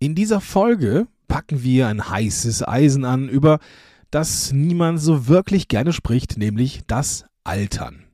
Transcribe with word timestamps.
In 0.00 0.14
dieser 0.14 0.40
Folge 0.40 1.08
packen 1.26 1.64
wir 1.64 1.88
ein 1.88 2.08
heißes 2.08 2.66
Eisen 2.66 3.04
an, 3.04 3.28
über 3.28 3.58
das 4.12 4.52
niemand 4.52 5.00
so 5.00 5.26
wirklich 5.26 5.66
gerne 5.66 5.92
spricht, 5.92 6.38
nämlich 6.38 6.82
das 6.86 7.24
Altern. 7.42 8.04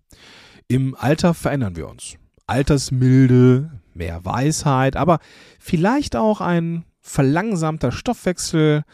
Im 0.67 0.95
Alter 0.95 1.35
verändern 1.35 1.77
wir 1.77 1.89
uns. 1.89 2.17
Altersmilde, 2.47 3.83
mehr 3.93 4.25
Weisheit, 4.25 4.97
aber 4.97 5.19
vielleicht 5.61 6.17
auch 6.17 6.41
ein 6.41 6.85
verlangsamter 7.03 7.93
Stoffwechsel, 7.93 8.85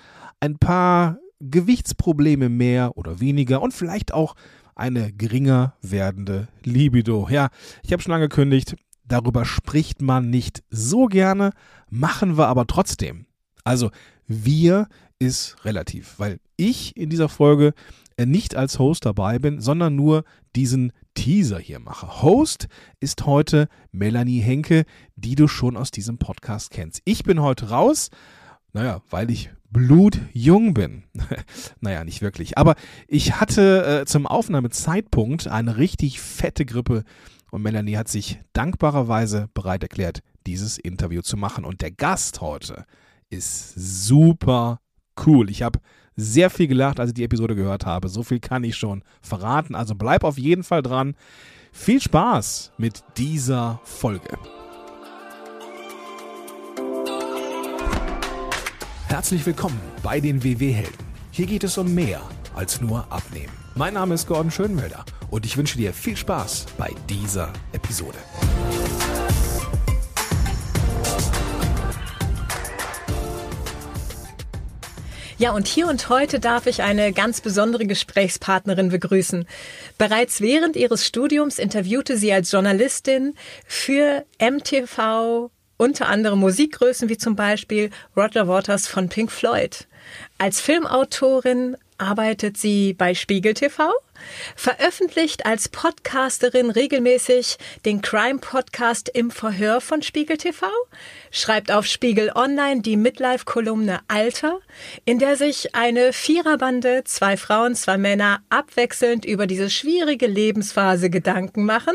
ein 0.41 0.59
paar 0.59 1.18
Gewichtsprobleme 1.38 2.48
mehr 2.48 2.96
oder 2.96 3.20
weniger 3.20 3.62
und 3.62 3.72
vielleicht 3.72 4.12
auch 4.12 4.34
eine 4.75 5.12
geringer 5.12 5.75
werdende 5.80 6.48
Libido. 6.64 7.29
Ja, 7.30 7.50
ich 7.84 7.93
habe 7.93 8.02
schon 8.02 8.14
angekündigt, 8.14 8.75
darüber 9.11 9.45
spricht 9.45 10.00
man 10.00 10.30
nicht 10.30 10.62
so 10.70 11.06
gerne, 11.06 11.52
machen 11.88 12.38
wir 12.38 12.48
aber 12.48 12.66
trotzdem. 12.66 13.27
Also 13.64 13.90
wir 14.27 14.88
ist 15.18 15.64
relativ, 15.64 16.14
weil 16.18 16.41
ich 16.56 16.96
in 16.96 17.10
dieser 17.10 17.28
Folge 17.28 17.74
äh, 18.16 18.27
nicht 18.27 18.54
als 18.54 18.78
Host 18.78 19.04
dabei 19.04 19.38
bin, 19.38 19.60
sondern 19.60 19.96
nur 19.96 20.24
diesen 20.56 20.92
Teaser 21.15 21.59
hier 21.59 21.80
mache. 21.80 22.23
Host 22.23 22.68
ist 23.01 23.27
heute 23.27 23.68
Melanie 23.92 24.41
Henke, 24.41 24.84
die 25.16 25.34
du 25.34 25.48
schon 25.48 25.77
aus 25.77 25.90
diesem 25.90 26.18
Podcast 26.18 26.70
kennst. 26.70 27.02
Ich 27.04 27.24
bin 27.24 27.42
heute 27.42 27.70
raus, 27.70 28.10
naja, 28.73 29.02
weil 29.10 29.30
ich 29.30 29.51
blutjung 29.70 30.74
bin. 30.74 31.04
naja, 31.80 32.04
nicht 32.04 32.23
wirklich. 32.23 32.56
Aber 32.59 32.77
ich 33.09 33.40
hatte 33.40 34.02
äh, 34.02 34.06
zum 34.06 34.27
Aufnahmezeitpunkt 34.27 35.48
eine 35.48 35.77
richtig 35.77 36.20
fette 36.20 36.65
Grippe 36.65 37.04
und 37.50 37.62
Melanie 37.62 37.96
hat 37.96 38.09
sich 38.09 38.40
dankbarerweise 38.52 39.48
bereit 39.54 39.82
erklärt, 39.82 40.20
dieses 40.46 40.78
Interview 40.78 41.22
zu 41.22 41.36
machen. 41.36 41.64
Und 41.64 41.80
der 41.82 41.90
Gast 41.90 42.40
heute 42.40 42.86
ist 43.28 43.74
super 43.74 44.80
cool. 45.26 45.50
Ich 45.50 45.62
habe 45.62 45.80
sehr 46.16 46.51
viel 46.51 46.66
gelacht, 46.66 47.01
als 47.01 47.10
ich 47.10 47.15
die 47.15 47.24
Episode 47.24 47.54
gehört 47.54 47.87
habe. 47.87 48.09
So 48.09 48.23
viel 48.23 48.40
kann 48.40 48.65
ich 48.65 48.76
schon 48.76 49.02
verraten. 49.23 49.74
Also 49.74 49.95
bleib 49.95 50.24
auf 50.24 50.38
jeden 50.38 50.62
Fall 50.62 50.82
dran. 50.82 51.15
Viel 51.73 52.01
Spaß 52.01 52.73
mit 52.79 53.02
dieser 53.16 53.80
Folge. 53.85 54.37
Herzlich 59.07 59.45
willkommen 59.45 59.80
bei 60.02 60.20
den 60.20 60.42
WW-Helden. 60.42 61.10
Hier 61.32 61.46
geht 61.46 61.62
es 61.62 61.78
um 61.78 61.95
mehr 61.95 62.23
als 62.54 62.80
nur 62.80 63.06
Abnehmen. 63.10 63.52
Mein 63.76 63.95
Name 63.95 64.14
ist 64.14 64.26
Gordon 64.26 64.50
Schönwelder 64.50 65.04
und 65.31 65.47
ich 65.47 65.56
wünsche 65.56 65.78
dir 65.78 65.92
viel 65.92 66.16
Spaß 66.16 66.66
bei 66.76 66.92
dieser 67.09 67.53
Episode. 67.72 68.19
Ja, 75.38 75.53
und 75.53 75.69
hier 75.69 75.86
und 75.86 76.08
heute 76.08 76.41
darf 76.41 76.66
ich 76.66 76.82
eine 76.82 77.12
ganz 77.12 77.41
besondere 77.41 77.86
Gesprächspartnerin 77.86 78.91
begrüßen. 78.91 79.47
Bereits 79.98 80.41
während 80.41 80.75
ihres 80.75 81.06
Studiums 81.06 81.60
interviewte 81.60 82.19
sie 82.19 82.32
als 82.32 82.50
Journalistin 82.50 83.34
für 83.66 84.26
MTV 84.38 85.50
unter 85.81 86.09
anderem 86.09 86.41
Musikgrößen 86.41 87.09
wie 87.09 87.16
zum 87.16 87.36
Beispiel 87.36 87.88
Roger 88.14 88.47
Waters 88.47 88.86
von 88.86 89.09
Pink 89.09 89.32
Floyd. 89.32 89.88
Als 90.36 90.60
Filmautorin 90.60 91.75
arbeitet 91.97 92.59
sie 92.59 92.92
bei 92.92 93.14
Spiegel 93.14 93.54
TV, 93.54 93.91
veröffentlicht 94.56 95.47
als 95.47 95.70
Podcasterin 95.70 96.70
regelmäßig 96.70 97.56
den 97.86 98.03
Crime-Podcast 98.03 99.08
im 99.08 99.31
Verhör 99.31 99.81
von 99.81 100.03
Spiegel 100.03 100.36
TV, 100.36 100.66
schreibt 101.31 101.72
auf 101.72 101.86
Spiegel 101.86 102.31
Online 102.34 102.82
die 102.82 102.98
Midlife-Kolumne 102.98 104.00
Alter, 104.08 104.60
in 105.06 105.19
der 105.19 105.36
sich 105.36 105.75
eine 105.75 106.12
Viererbande, 106.12 107.04
zwei 107.04 107.38
Frauen, 107.38 107.75
zwei 107.75 107.97
Männer 107.97 108.42
abwechselnd 108.50 109.25
über 109.25 109.47
diese 109.47 109.70
schwierige 109.70 110.26
Lebensphase 110.26 111.08
Gedanken 111.08 111.64
machen 111.64 111.94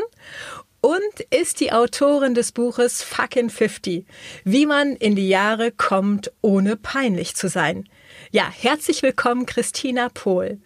und 0.86 1.20
ist 1.30 1.58
die 1.58 1.72
Autorin 1.72 2.34
des 2.34 2.52
Buches 2.52 3.02
Fucking 3.02 3.50
50, 3.50 4.06
wie 4.44 4.66
man 4.66 4.94
in 4.94 5.16
die 5.16 5.28
Jahre 5.28 5.72
kommt, 5.72 6.30
ohne 6.42 6.76
peinlich 6.76 7.34
zu 7.34 7.48
sein. 7.48 7.88
Ja, 8.30 8.48
herzlich 8.48 9.02
willkommen, 9.02 9.46
Christina 9.46 10.10
Pohl. 10.14 10.58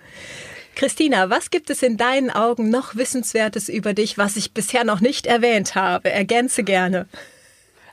Christina, 0.77 1.31
was 1.31 1.49
gibt 1.49 1.71
es 1.71 1.83
in 1.83 1.97
deinen 1.97 2.29
Augen 2.29 2.69
noch 2.69 2.97
Wissenswertes 2.97 3.71
über 3.71 3.95
dich, 3.95 4.19
was 4.19 4.37
ich 4.37 4.53
bisher 4.53 4.85
noch 4.85 5.01
nicht 5.01 5.25
erwähnt 5.25 5.75
habe? 5.75 6.11
Ergänze 6.11 6.65
gerne. 6.65 7.07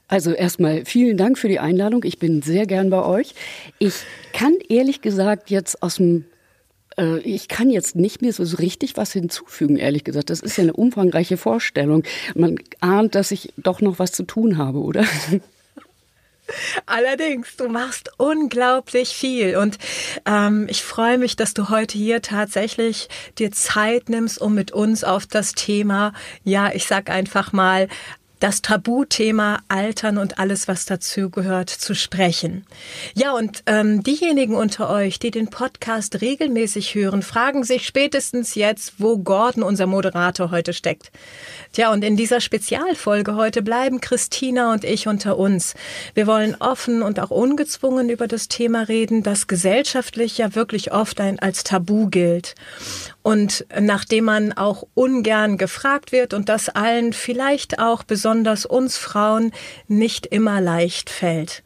Also 0.09 0.33
erstmal 0.33 0.83
vielen 0.83 1.15
Dank 1.15 1.37
für 1.37 1.47
die 1.47 1.59
Einladung. 1.59 2.03
Ich 2.03 2.19
bin 2.19 2.41
sehr 2.41 2.65
gern 2.65 2.89
bei 2.89 3.05
euch. 3.05 3.35
Ich 3.79 3.93
kann 4.33 4.53
ehrlich 4.67 4.99
gesagt 4.99 5.49
jetzt 5.49 5.81
aus 5.81 5.95
dem 5.95 6.25
äh, 6.97 7.19
ich 7.19 7.47
kann 7.47 7.69
jetzt 7.69 7.95
nicht 7.95 8.21
mehr 8.21 8.33
so 8.33 8.43
richtig 8.57 8.97
was 8.97 9.13
hinzufügen, 9.13 9.77
ehrlich 9.77 10.03
gesagt. 10.03 10.29
Das 10.29 10.39
ist 10.39 10.57
ja 10.57 10.63
eine 10.63 10.73
umfangreiche 10.73 11.37
Vorstellung. 11.37 12.03
Man 12.35 12.57
ahnt, 12.79 13.15
dass 13.15 13.31
ich 13.31 13.53
doch 13.57 13.81
noch 13.81 13.99
was 13.99 14.11
zu 14.11 14.23
tun 14.23 14.57
habe, 14.57 14.79
oder? 14.79 15.05
Allerdings, 16.85 17.57
du 17.57 17.67
machst 17.67 18.11
unglaublich 18.17 19.09
viel 19.09 19.57
und 19.57 19.77
ähm, 20.25 20.67
ich 20.69 20.81
freue 20.81 21.17
mich, 21.17 21.35
dass 21.35 21.53
du 21.53 21.69
heute 21.69 21.97
hier 21.97 22.21
tatsächlich 22.21 23.09
dir 23.37 23.51
Zeit 23.51 24.07
nimmst, 24.07 24.39
um 24.39 24.55
mit 24.55 24.71
uns 24.71 25.03
auf 25.03 25.25
das 25.25 25.53
Thema, 25.53 26.13
ja, 26.45 26.71
ich 26.73 26.87
sag 26.87 27.09
einfach 27.09 27.51
mal, 27.51 27.89
das 28.39 28.61
Tabuthema 28.61 29.59
Altern 29.67 30.17
und 30.17 30.39
alles, 30.39 30.67
was 30.67 30.85
dazu 30.85 31.29
gehört, 31.29 31.69
zu 31.69 31.95
sprechen. 31.95 32.65
Ja, 33.15 33.33
und 33.33 33.63
ähm, 33.65 34.03
diejenigen 34.03 34.55
unter 34.55 34.89
euch, 34.89 35.19
die 35.19 35.31
den 35.31 35.49
Podcast 35.49 36.21
regelmäßig 36.21 36.93
hören, 36.95 37.21
fragen 37.21 37.63
sich 37.63 37.85
spätestens 37.87 38.55
jetzt, 38.55 38.93
wo 38.99 39.17
Gordon, 39.17 39.63
unser 39.63 39.87
Moderator, 39.87 40.51
heute 40.51 40.73
steckt. 40.73 41.11
Tja, 41.73 41.91
und 41.91 42.03
in 42.03 42.15
dieser 42.15 42.41
Spezialfolge 42.41 43.35
heute 43.35 43.61
bleiben 43.61 44.01
Christina 44.01 44.71
und 44.71 44.83
ich 44.83 45.07
unter 45.07 45.37
uns. 45.37 45.73
Wir 46.13 46.27
wollen 46.27 46.55
offen 46.59 47.01
und 47.01 47.19
auch 47.19 47.31
ungezwungen 47.31 48.09
über 48.09 48.27
das 48.27 48.47
Thema 48.47 48.83
reden, 48.83 49.23
das 49.23 49.47
gesellschaftlich 49.47 50.37
ja 50.37 50.55
wirklich 50.55 50.91
oft 50.91 51.19
ein, 51.19 51.39
als 51.39 51.63
Tabu 51.63 52.07
gilt. 52.09 52.55
Und 53.27 53.65
nachdem 53.77 54.23
man 54.23 54.53
auch 54.53 54.87
ungern 54.93 55.57
gefragt 55.57 56.13
wird 56.13 56.33
und 56.33 56.47
das 56.47 56.69
allen 56.69 57.11
vielleicht 57.11 57.77
auch 57.77 58.03
besonders 58.03 58.65
uns 58.65 58.95
Frauen 58.95 59.51
nicht 59.89 60.25
immer 60.27 60.61
leicht 60.61 61.09
fällt. 61.09 61.61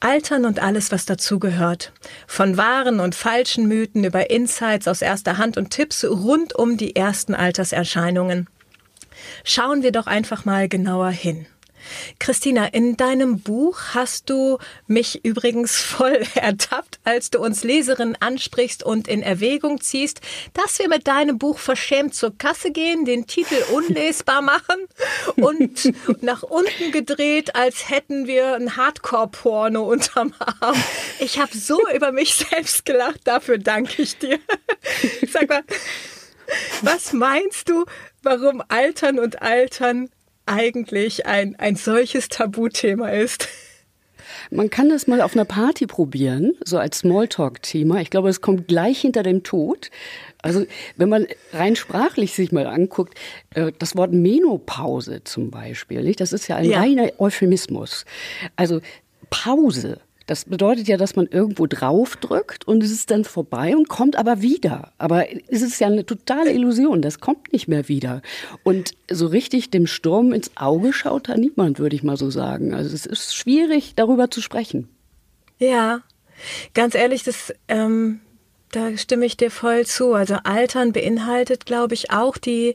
Altern 0.00 0.44
und 0.44 0.60
alles, 0.60 0.92
was 0.92 1.06
dazugehört. 1.06 1.94
Von 2.26 2.58
wahren 2.58 3.00
und 3.00 3.14
falschen 3.14 3.68
Mythen 3.68 4.04
über 4.04 4.28
Insights 4.28 4.86
aus 4.86 5.00
erster 5.00 5.38
Hand 5.38 5.56
und 5.56 5.70
Tipps 5.70 6.04
rund 6.04 6.54
um 6.54 6.76
die 6.76 6.94
ersten 6.94 7.34
Alterserscheinungen. 7.34 8.46
Schauen 9.44 9.82
wir 9.82 9.92
doch 9.92 10.08
einfach 10.08 10.44
mal 10.44 10.68
genauer 10.68 11.08
hin. 11.08 11.46
Christina, 12.18 12.66
in 12.66 12.96
deinem 12.96 13.40
Buch 13.40 13.78
hast 13.94 14.30
du 14.30 14.58
mich 14.86 15.24
übrigens 15.24 15.76
voll 15.76 16.22
ertappt, 16.34 16.98
als 17.04 17.30
du 17.30 17.40
uns 17.40 17.64
Leserinnen 17.64 18.16
ansprichst 18.20 18.82
und 18.82 19.08
in 19.08 19.22
Erwägung 19.22 19.80
ziehst, 19.80 20.20
dass 20.54 20.78
wir 20.78 20.88
mit 20.88 21.06
deinem 21.06 21.38
Buch 21.38 21.58
verschämt 21.58 22.14
zur 22.14 22.36
Kasse 22.36 22.70
gehen, 22.70 23.04
den 23.04 23.26
Titel 23.26 23.56
unlesbar 23.72 24.42
machen 24.42 24.76
und 25.36 25.92
nach 26.22 26.42
unten 26.42 26.92
gedreht, 26.92 27.54
als 27.54 27.88
hätten 27.88 28.26
wir 28.26 28.54
ein 28.54 28.76
Hardcore-Porno 28.76 29.82
unterm 29.82 30.34
Arm. 30.38 30.76
Ich 31.18 31.38
habe 31.38 31.56
so 31.56 31.80
über 31.94 32.12
mich 32.12 32.34
selbst 32.34 32.84
gelacht, 32.84 33.20
dafür 33.24 33.58
danke 33.58 34.02
ich 34.02 34.18
dir. 34.18 34.38
Sag 35.30 35.48
mal, 35.48 35.62
was 36.82 37.12
meinst 37.12 37.68
du, 37.68 37.84
warum 38.22 38.62
Altern 38.68 39.18
und 39.18 39.42
Altern 39.42 40.10
eigentlich 40.48 41.26
ein, 41.26 41.56
ein 41.56 41.76
solches 41.76 42.28
Tabuthema 42.28 43.08
ist. 43.10 43.48
Man 44.50 44.70
kann 44.70 44.88
das 44.88 45.06
mal 45.06 45.20
auf 45.20 45.34
einer 45.34 45.44
Party 45.44 45.86
probieren, 45.86 46.52
so 46.64 46.78
als 46.78 46.98
Smalltalk-Thema. 46.98 48.00
Ich 48.00 48.10
glaube, 48.10 48.28
es 48.28 48.40
kommt 48.40 48.68
gleich 48.68 49.00
hinter 49.00 49.22
dem 49.22 49.42
Tod. 49.42 49.90
Also 50.42 50.64
wenn 50.96 51.08
man 51.08 51.26
rein 51.52 51.76
sprachlich 51.76 52.32
sich 52.32 52.52
mal 52.52 52.66
anguckt, 52.66 53.18
äh, 53.54 53.72
das 53.78 53.96
Wort 53.96 54.12
Menopause 54.12 55.22
zum 55.24 55.50
Beispiel, 55.50 56.14
das 56.14 56.32
ist 56.32 56.48
ja 56.48 56.56
ein 56.56 56.70
ja. 56.70 56.78
reiner 56.80 57.10
Euphemismus. 57.18 58.04
Also 58.56 58.80
Pause 59.30 60.00
das 60.28 60.44
bedeutet 60.44 60.88
ja, 60.88 60.98
dass 60.98 61.16
man 61.16 61.26
irgendwo 61.26 61.66
draufdrückt 61.66 62.68
und 62.68 62.82
es 62.82 62.90
ist 62.90 63.10
dann 63.10 63.24
vorbei 63.24 63.74
und 63.74 63.88
kommt 63.88 64.14
aber 64.14 64.42
wieder. 64.42 64.92
Aber 64.98 65.24
es 65.48 65.62
ist 65.62 65.80
ja 65.80 65.86
eine 65.86 66.04
totale 66.04 66.52
Illusion, 66.52 67.00
das 67.00 67.18
kommt 67.18 67.50
nicht 67.50 67.66
mehr 67.66 67.88
wieder. 67.88 68.20
Und 68.62 68.92
so 69.10 69.26
richtig 69.26 69.70
dem 69.70 69.86
Sturm 69.86 70.34
ins 70.34 70.50
Auge 70.54 70.92
schaut 70.92 71.30
da 71.30 71.36
niemand, 71.38 71.78
würde 71.78 71.96
ich 71.96 72.02
mal 72.02 72.18
so 72.18 72.28
sagen. 72.28 72.74
Also 72.74 72.94
es 72.94 73.06
ist 73.06 73.34
schwierig, 73.34 73.94
darüber 73.96 74.30
zu 74.30 74.42
sprechen. 74.42 74.90
Ja, 75.58 76.02
ganz 76.74 76.94
ehrlich, 76.94 77.22
das, 77.22 77.54
ähm, 77.68 78.20
da 78.70 78.98
stimme 78.98 79.24
ich 79.24 79.38
dir 79.38 79.50
voll 79.50 79.86
zu. 79.86 80.12
Also 80.12 80.34
Altern 80.44 80.92
beinhaltet, 80.92 81.64
glaube 81.64 81.94
ich, 81.94 82.10
auch 82.10 82.36
die 82.36 82.74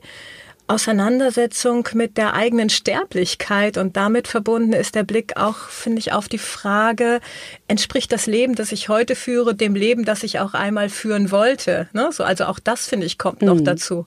Auseinandersetzung 0.66 1.86
mit 1.92 2.16
der 2.16 2.32
eigenen 2.32 2.70
Sterblichkeit 2.70 3.76
und 3.76 3.98
damit 3.98 4.28
verbunden 4.28 4.72
ist 4.72 4.94
der 4.94 5.02
Blick 5.02 5.36
auch, 5.36 5.56
finde 5.68 5.98
ich, 5.98 6.12
auf 6.12 6.26
die 6.26 6.38
Frage, 6.38 7.20
entspricht 7.68 8.10
das 8.12 8.24
Leben, 8.24 8.54
das 8.54 8.72
ich 8.72 8.88
heute 8.88 9.14
führe, 9.14 9.54
dem 9.54 9.74
Leben, 9.74 10.06
das 10.06 10.22
ich 10.22 10.40
auch 10.40 10.54
einmal 10.54 10.88
führen 10.88 11.30
wollte? 11.30 11.88
Ne? 11.92 12.08
So, 12.12 12.24
also 12.24 12.44
auch 12.44 12.58
das, 12.58 12.86
finde 12.86 13.04
ich, 13.04 13.18
kommt 13.18 13.42
noch 13.42 13.56
mhm. 13.56 13.64
dazu. 13.64 14.06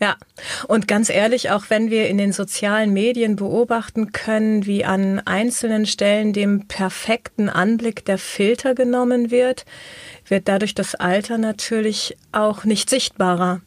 Ja. 0.00 0.16
Und 0.66 0.88
ganz 0.88 1.10
ehrlich, 1.10 1.50
auch 1.50 1.64
wenn 1.68 1.90
wir 1.90 2.08
in 2.08 2.16
den 2.16 2.32
sozialen 2.32 2.94
Medien 2.94 3.36
beobachten 3.36 4.12
können, 4.12 4.64
wie 4.64 4.86
an 4.86 5.20
einzelnen 5.20 5.84
Stellen 5.84 6.32
dem 6.32 6.68
perfekten 6.68 7.50
Anblick 7.50 8.06
der 8.06 8.16
Filter 8.16 8.74
genommen 8.74 9.30
wird, 9.30 9.66
wird 10.26 10.48
dadurch 10.48 10.74
das 10.74 10.94
Alter 10.94 11.36
natürlich 11.36 12.16
auch 12.32 12.64
nicht 12.64 12.88
sichtbarer. 12.88 13.60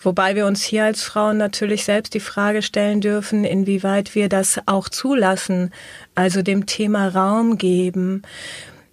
Wobei 0.00 0.36
wir 0.36 0.46
uns 0.46 0.62
hier 0.62 0.84
als 0.84 1.02
Frauen 1.02 1.38
natürlich 1.38 1.84
selbst 1.84 2.14
die 2.14 2.20
Frage 2.20 2.62
stellen 2.62 3.00
dürfen, 3.00 3.44
inwieweit 3.44 4.14
wir 4.14 4.28
das 4.28 4.60
auch 4.66 4.88
zulassen, 4.88 5.72
also 6.14 6.42
dem 6.42 6.66
Thema 6.66 7.08
Raum 7.08 7.58
geben. 7.58 8.22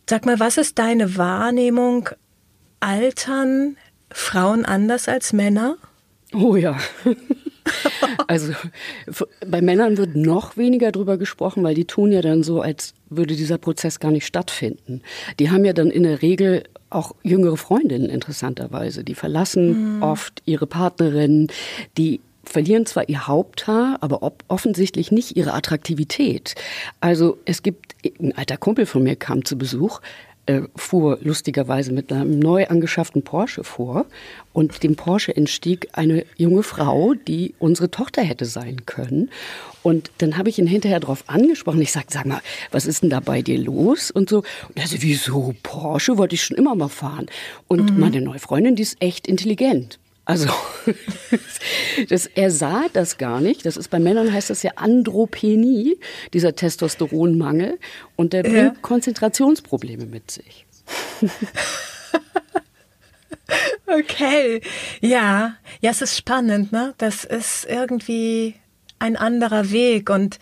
Sag 0.09 0.25
mal, 0.25 0.39
was 0.39 0.57
ist 0.57 0.79
deine 0.79 1.15
Wahrnehmung? 1.17 2.09
Altern 2.79 3.77
Frauen 4.11 4.65
anders 4.65 5.07
als 5.07 5.33
Männer? 5.33 5.77
Oh 6.33 6.55
ja. 6.55 6.77
Also 8.27 8.53
bei 9.45 9.61
Männern 9.61 9.97
wird 9.97 10.15
noch 10.15 10.55
weniger 10.55 10.91
drüber 10.91 11.17
gesprochen, 11.17 11.63
weil 11.63 11.73
die 11.73 11.85
tun 11.85 12.11
ja 12.11 12.21
dann 12.21 12.43
so, 12.43 12.61
als 12.61 12.93
würde 13.09 13.35
dieser 13.35 13.57
Prozess 13.57 13.99
gar 13.99 14.11
nicht 14.11 14.25
stattfinden. 14.25 15.01
Die 15.39 15.49
haben 15.49 15.65
ja 15.65 15.73
dann 15.73 15.89
in 15.89 16.03
der 16.03 16.21
Regel 16.21 16.63
auch 16.89 17.15
jüngere 17.23 17.57
Freundinnen 17.57 18.09
interessanterweise. 18.09 19.03
Die 19.03 19.15
verlassen 19.15 19.97
mhm. 19.97 20.03
oft 20.03 20.41
ihre 20.45 20.67
Partnerin, 20.67 21.47
die 21.97 22.21
verlieren 22.43 22.85
zwar 22.85 23.09
ihr 23.09 23.27
Haupthaar, 23.27 23.97
aber 24.01 24.31
offensichtlich 24.47 25.11
nicht 25.11 25.35
ihre 25.35 25.53
Attraktivität. 25.53 26.55
Also 27.01 27.37
es 27.45 27.63
gibt, 27.63 27.95
ein 28.19 28.37
alter 28.37 28.57
Kumpel 28.57 28.85
von 28.85 29.03
mir 29.03 29.15
kam 29.15 29.45
zu 29.45 29.57
Besuch, 29.57 29.99
äh, 30.45 30.61
fuhr 30.75 31.19
lustigerweise 31.21 31.91
mit 31.91 32.11
einem 32.11 32.39
neu 32.39 32.67
angeschafften 32.67 33.23
Porsche 33.23 33.63
vor 33.63 34.05
und 34.53 34.83
dem 34.83 34.95
Porsche 34.95 35.35
entstieg 35.35 35.89
eine 35.93 36.25
junge 36.37 36.63
Frau, 36.63 37.13
die 37.13 37.55
unsere 37.59 37.91
Tochter 37.91 38.21
hätte 38.21 38.45
sein 38.45 38.85
können. 38.85 39.29
Und 39.83 40.11
dann 40.19 40.37
habe 40.37 40.49
ich 40.49 40.57
ihn 40.57 40.67
hinterher 40.67 40.99
darauf 40.99 41.23
angesprochen. 41.27 41.81
Ich 41.81 41.91
sagte, 41.91 42.13
sag 42.13 42.25
mal, 42.25 42.41
was 42.71 42.85
ist 42.85 43.03
denn 43.03 43.09
da 43.09 43.19
bei 43.19 43.41
dir 43.41 43.57
los? 43.57 44.11
Und 44.11 44.29
so. 44.29 44.39
Und 44.39 44.77
er 44.77 44.87
so, 44.87 44.97
wieso? 44.99 45.53
Porsche 45.61 46.17
wollte 46.17 46.35
ich 46.35 46.43
schon 46.43 46.57
immer 46.57 46.75
mal 46.75 46.89
fahren. 46.89 47.27
Und 47.67 47.91
mhm. 47.91 47.99
meine 47.99 48.21
neue 48.21 48.39
Freundin, 48.39 48.75
die 48.75 48.83
ist 48.83 49.01
echt 49.01 49.27
intelligent. 49.27 49.99
Also, 50.25 50.49
das, 52.09 52.25
er 52.25 52.49
sah 52.49 52.85
das 52.91 53.17
gar 53.17 53.41
nicht. 53.41 53.65
Das 53.65 53.77
ist 53.77 53.89
bei 53.89 53.99
Männern 53.99 54.33
heißt 54.33 54.49
das 54.49 54.63
ja 54.63 54.71
Andropenie, 54.75 55.99
dieser 56.33 56.55
Testosteronmangel. 56.55 57.79
Und 58.15 58.33
der 58.33 58.41
bringt 58.41 58.55
ja. 58.55 58.75
Konzentrationsprobleme 58.81 60.07
mit 60.07 60.31
sich. 60.31 60.65
okay, 63.85 64.61
ja, 65.01 65.55
ja, 65.81 65.91
es 65.91 66.01
ist 66.01 66.17
spannend, 66.17 66.71
ne? 66.71 66.95
Das 66.97 67.23
ist 67.23 67.65
irgendwie 67.65 68.55
ein 68.97 69.15
anderer 69.15 69.71
Weg. 69.71 70.09
Und 70.09 70.39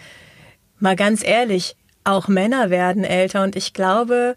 mal 0.80 0.96
ganz 0.96 1.24
ehrlich, 1.24 1.76
auch 2.06 2.30
Männer 2.30 2.70
werden 2.70 3.04
älter 3.04 3.44
und 3.44 3.56
ich 3.56 3.74
glaube, 3.74 4.36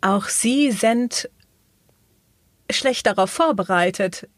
auch 0.00 0.28
sie 0.28 0.70
sind 0.70 1.30
schlecht 2.70 3.06
darauf 3.06 3.30
vorbereitet. 3.30 4.28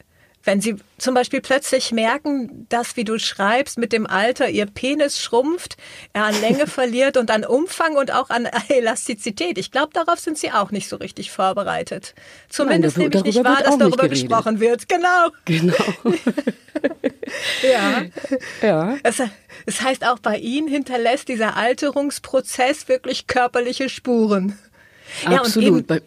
Wenn 0.49 0.63
sie 0.63 0.77
zum 0.97 1.13
Beispiel 1.13 1.43
plötzlich 1.43 1.93
merken, 1.93 2.65
dass, 2.71 2.97
wie 2.97 3.05
du 3.05 3.19
schreibst, 3.19 3.77
mit 3.77 3.93
dem 3.93 4.07
Alter 4.07 4.49
ihr 4.49 4.65
Penis 4.65 5.21
schrumpft, 5.21 5.77
er 6.15 6.25
an 6.25 6.41
Länge 6.41 6.67
verliert 6.67 7.19
und 7.19 7.31
an 7.31 7.45
Umfang 7.45 7.97
und 7.97 8.15
auch 8.15 8.31
an 8.31 8.49
Elastizität. 8.71 9.59
Ich 9.59 9.71
glaube, 9.71 9.91
darauf 9.93 10.19
sind 10.19 10.39
sie 10.39 10.51
auch 10.51 10.71
nicht 10.71 10.89
so 10.89 10.97
richtig 10.97 11.31
vorbereitet. 11.31 12.15
Zumindest 12.49 12.97
Nein, 12.97 13.11
nehme 13.11 13.29
ich 13.29 13.35
nicht 13.35 13.45
wahr, 13.45 13.63
dass 13.63 13.77
darüber 13.77 14.09
gesprochen 14.09 14.59
wird. 14.59 14.89
Genau. 14.89 15.29
Genau. 15.45 15.75
ja. 17.71 18.05
ja. 18.63 18.97
Es, 19.03 19.21
es 19.67 19.83
heißt 19.83 20.07
auch 20.07 20.19
bei 20.19 20.39
Ihnen 20.39 20.67
hinterlässt 20.67 21.29
dieser 21.29 21.59
Alterungsprozess 21.59 22.89
wirklich 22.89 23.27
körperliche 23.27 23.91
Spuren. 23.91 24.59
Absolut. 25.27 25.91
Ja, 25.91 25.99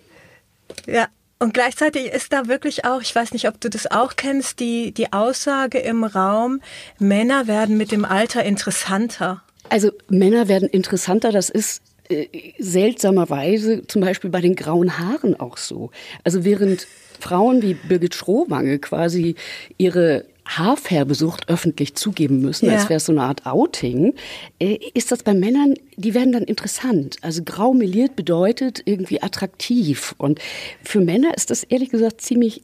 ja, 0.87 1.07
und 1.41 1.55
gleichzeitig 1.55 2.05
ist 2.05 2.31
da 2.33 2.47
wirklich 2.47 2.85
auch, 2.85 3.01
ich 3.01 3.15
weiß 3.15 3.33
nicht, 3.33 3.47
ob 3.47 3.59
du 3.59 3.67
das 3.67 3.89
auch 3.89 4.15
kennst, 4.15 4.59
die, 4.59 4.91
die 4.91 5.11
Aussage 5.11 5.79
im 5.79 6.03
Raum, 6.03 6.61
Männer 6.99 7.47
werden 7.47 7.77
mit 7.77 7.91
dem 7.91 8.05
Alter 8.05 8.43
interessanter. 8.43 9.41
Also 9.67 9.89
Männer 10.07 10.47
werden 10.47 10.69
interessanter, 10.69 11.31
das 11.31 11.49
ist 11.49 11.81
äh, 12.09 12.27
seltsamerweise 12.59 13.87
zum 13.87 14.01
Beispiel 14.01 14.29
bei 14.29 14.39
den 14.39 14.55
grauen 14.55 14.99
Haaren 14.99 15.39
auch 15.39 15.57
so. 15.57 15.89
Also 16.23 16.45
während 16.45 16.85
Frauen 17.19 17.63
wie 17.63 17.73
Birgit 17.73 18.13
Schrohwange 18.13 18.77
quasi 18.77 19.33
ihre 19.79 20.25
Haarfärbesucht 20.45 21.49
öffentlich 21.49 21.95
zugeben 21.95 22.41
müssen, 22.41 22.67
ja. 22.67 22.73
als 22.73 22.89
wäre 22.89 22.97
es 22.97 23.05
so 23.05 23.11
eine 23.11 23.23
Art 23.23 23.45
Outing, 23.45 24.15
äh, 24.59 24.77
ist 24.93 25.11
das 25.11 25.23
bei 25.23 25.33
Männern, 25.33 25.75
die 25.95 26.13
werden 26.13 26.33
dann 26.33 26.43
interessant. 26.43 27.17
Also 27.21 27.43
grau 27.43 27.73
meliert 27.73 28.15
bedeutet 28.15 28.81
irgendwie 28.85 29.21
attraktiv. 29.21 30.15
Und 30.17 30.39
für 30.83 30.99
Männer 30.99 31.35
ist 31.35 31.51
das 31.51 31.63
ehrlich 31.63 31.89
gesagt 31.89 32.21
ziemlich 32.21 32.63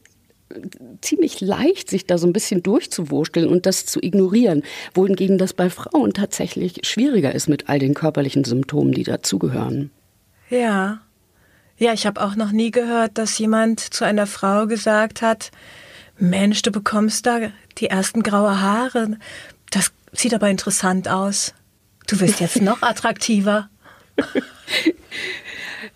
ziemlich 1.02 1.40
leicht, 1.40 1.90
sich 1.90 2.06
da 2.06 2.16
so 2.16 2.26
ein 2.26 2.32
bisschen 2.32 2.62
durchzuwursteln 2.62 3.46
und 3.46 3.66
das 3.66 3.84
zu 3.86 4.00
ignorieren, 4.02 4.62
wohingegen 4.94 5.36
das 5.36 5.52
bei 5.52 5.68
Frauen 5.68 6.14
tatsächlich 6.14 6.80
schwieriger 6.86 7.34
ist 7.34 7.48
mit 7.48 7.68
all 7.68 7.78
den 7.78 7.94
körperlichen 7.94 8.44
Symptomen, 8.44 8.92
die 8.92 9.02
dazugehören. 9.02 9.90
Ja. 10.48 11.02
Ja, 11.76 11.92
ich 11.92 12.06
habe 12.06 12.22
auch 12.22 12.34
noch 12.34 12.50
nie 12.50 12.70
gehört, 12.70 13.18
dass 13.18 13.38
jemand 13.38 13.80
zu 13.80 14.04
einer 14.04 14.26
Frau 14.26 14.66
gesagt 14.66 15.22
hat, 15.22 15.50
Mensch, 16.18 16.62
du 16.62 16.70
bekommst 16.70 17.26
da 17.26 17.38
die 17.78 17.86
ersten 17.86 18.22
graue 18.22 18.60
Haare. 18.60 19.18
Das 19.70 19.92
sieht 20.12 20.34
aber 20.34 20.48
interessant 20.50 21.08
aus. 21.08 21.54
Du 22.06 22.20
wirst 22.20 22.40
jetzt 22.40 22.60
noch 22.60 22.82
attraktiver. 22.82 23.70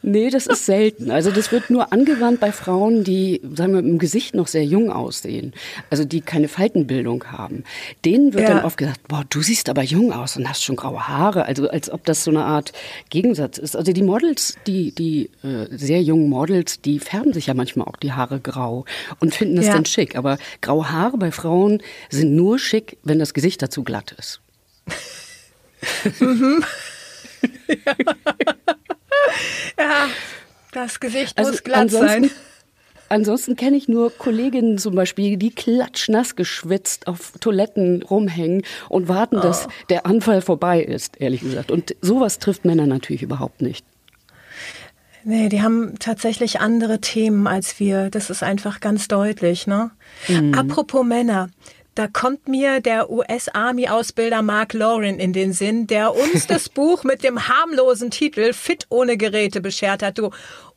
Nee, 0.02 0.30
das 0.30 0.46
ist 0.46 0.66
selten. 0.66 1.10
Also 1.10 1.30
das 1.30 1.52
wird 1.52 1.70
nur 1.70 1.92
angewandt 1.92 2.40
bei 2.40 2.52
Frauen, 2.52 3.04
die, 3.04 3.40
sagen 3.54 3.72
wir, 3.72 3.80
im 3.80 3.98
Gesicht 3.98 4.34
noch 4.34 4.46
sehr 4.46 4.64
jung 4.64 4.90
aussehen. 4.90 5.52
Also 5.90 6.04
die 6.04 6.20
keine 6.20 6.48
Faltenbildung 6.48 7.24
haben. 7.24 7.64
Denen 8.04 8.32
wird 8.32 8.48
ja. 8.48 8.54
dann 8.54 8.64
oft 8.64 8.76
gesagt, 8.76 9.06
boah, 9.08 9.24
du 9.28 9.42
siehst 9.42 9.68
aber 9.68 9.82
jung 9.82 10.12
aus 10.12 10.36
und 10.36 10.48
hast 10.48 10.62
schon 10.62 10.76
graue 10.76 11.08
Haare. 11.08 11.46
Also 11.46 11.68
als 11.68 11.90
ob 11.90 12.04
das 12.04 12.24
so 12.24 12.30
eine 12.30 12.44
Art 12.44 12.72
Gegensatz 13.10 13.58
ist. 13.58 13.76
Also 13.76 13.92
die 13.92 14.02
Models, 14.02 14.56
die, 14.66 14.92
die 14.94 15.30
äh, 15.42 15.66
sehr 15.70 16.02
jungen 16.02 16.28
Models, 16.28 16.80
die 16.80 16.98
färben 16.98 17.32
sich 17.32 17.46
ja 17.46 17.54
manchmal 17.54 17.86
auch 17.86 17.96
die 17.96 18.12
Haare 18.12 18.40
grau 18.40 18.84
und 19.20 19.34
finden 19.34 19.56
das 19.56 19.66
ja. 19.66 19.74
dann 19.74 19.84
schick. 19.84 20.16
Aber 20.16 20.38
graue 20.60 20.90
Haare 20.90 21.18
bei 21.18 21.32
Frauen 21.32 21.82
sind 22.10 22.34
nur 22.34 22.58
schick, 22.58 22.98
wenn 23.02 23.18
das 23.18 23.34
Gesicht 23.34 23.62
dazu 23.62 23.82
glatt 23.84 24.14
ist. 24.18 24.40
mhm. 26.20 26.64
ja. 27.86 27.94
Ja, 29.78 30.08
das 30.72 31.00
Gesicht 31.00 31.38
also 31.38 31.50
muss 31.50 31.62
glatt 31.62 31.90
sein. 31.90 32.30
Ansonsten 33.08 33.56
kenne 33.56 33.76
ich 33.76 33.88
nur 33.88 34.10
Kolleginnen 34.10 34.78
zum 34.78 34.94
Beispiel, 34.94 35.36
die 35.36 35.50
klatschnass 35.50 36.34
geschwitzt 36.34 37.06
auf 37.06 37.32
Toiletten 37.40 38.02
rumhängen 38.02 38.62
und 38.88 39.06
warten, 39.06 39.36
oh. 39.36 39.40
dass 39.42 39.68
der 39.90 40.06
Anfall 40.06 40.40
vorbei 40.40 40.82
ist, 40.82 41.20
ehrlich 41.20 41.42
gesagt. 41.42 41.70
Und 41.70 41.94
sowas 42.00 42.38
trifft 42.38 42.64
Männer 42.64 42.86
natürlich 42.86 43.22
überhaupt 43.22 43.60
nicht. 43.60 43.84
Nee, 45.24 45.50
die 45.50 45.62
haben 45.62 45.98
tatsächlich 45.98 46.60
andere 46.60 47.00
Themen 47.00 47.46
als 47.46 47.78
wir. 47.78 48.08
Das 48.08 48.30
ist 48.30 48.42
einfach 48.42 48.80
ganz 48.80 49.08
deutlich. 49.08 49.66
Ne? 49.66 49.90
Mhm. 50.28 50.54
Apropos 50.54 51.04
Männer. 51.04 51.50
Da 51.94 52.06
kommt 52.06 52.48
mir 52.48 52.80
der 52.80 53.10
US-Army-Ausbilder 53.10 54.40
Mark 54.40 54.72
Lauren 54.72 55.18
in 55.18 55.34
den 55.34 55.52
Sinn, 55.52 55.86
der 55.86 56.14
uns 56.14 56.46
das 56.46 56.68
Buch 56.70 57.04
mit 57.04 57.22
dem 57.22 57.48
harmlosen 57.48 58.10
Titel 58.10 58.54
Fit 58.54 58.86
ohne 58.88 59.18
Geräte 59.18 59.60
beschert 59.60 60.02
hat. 60.02 60.18
Du. 60.18 60.30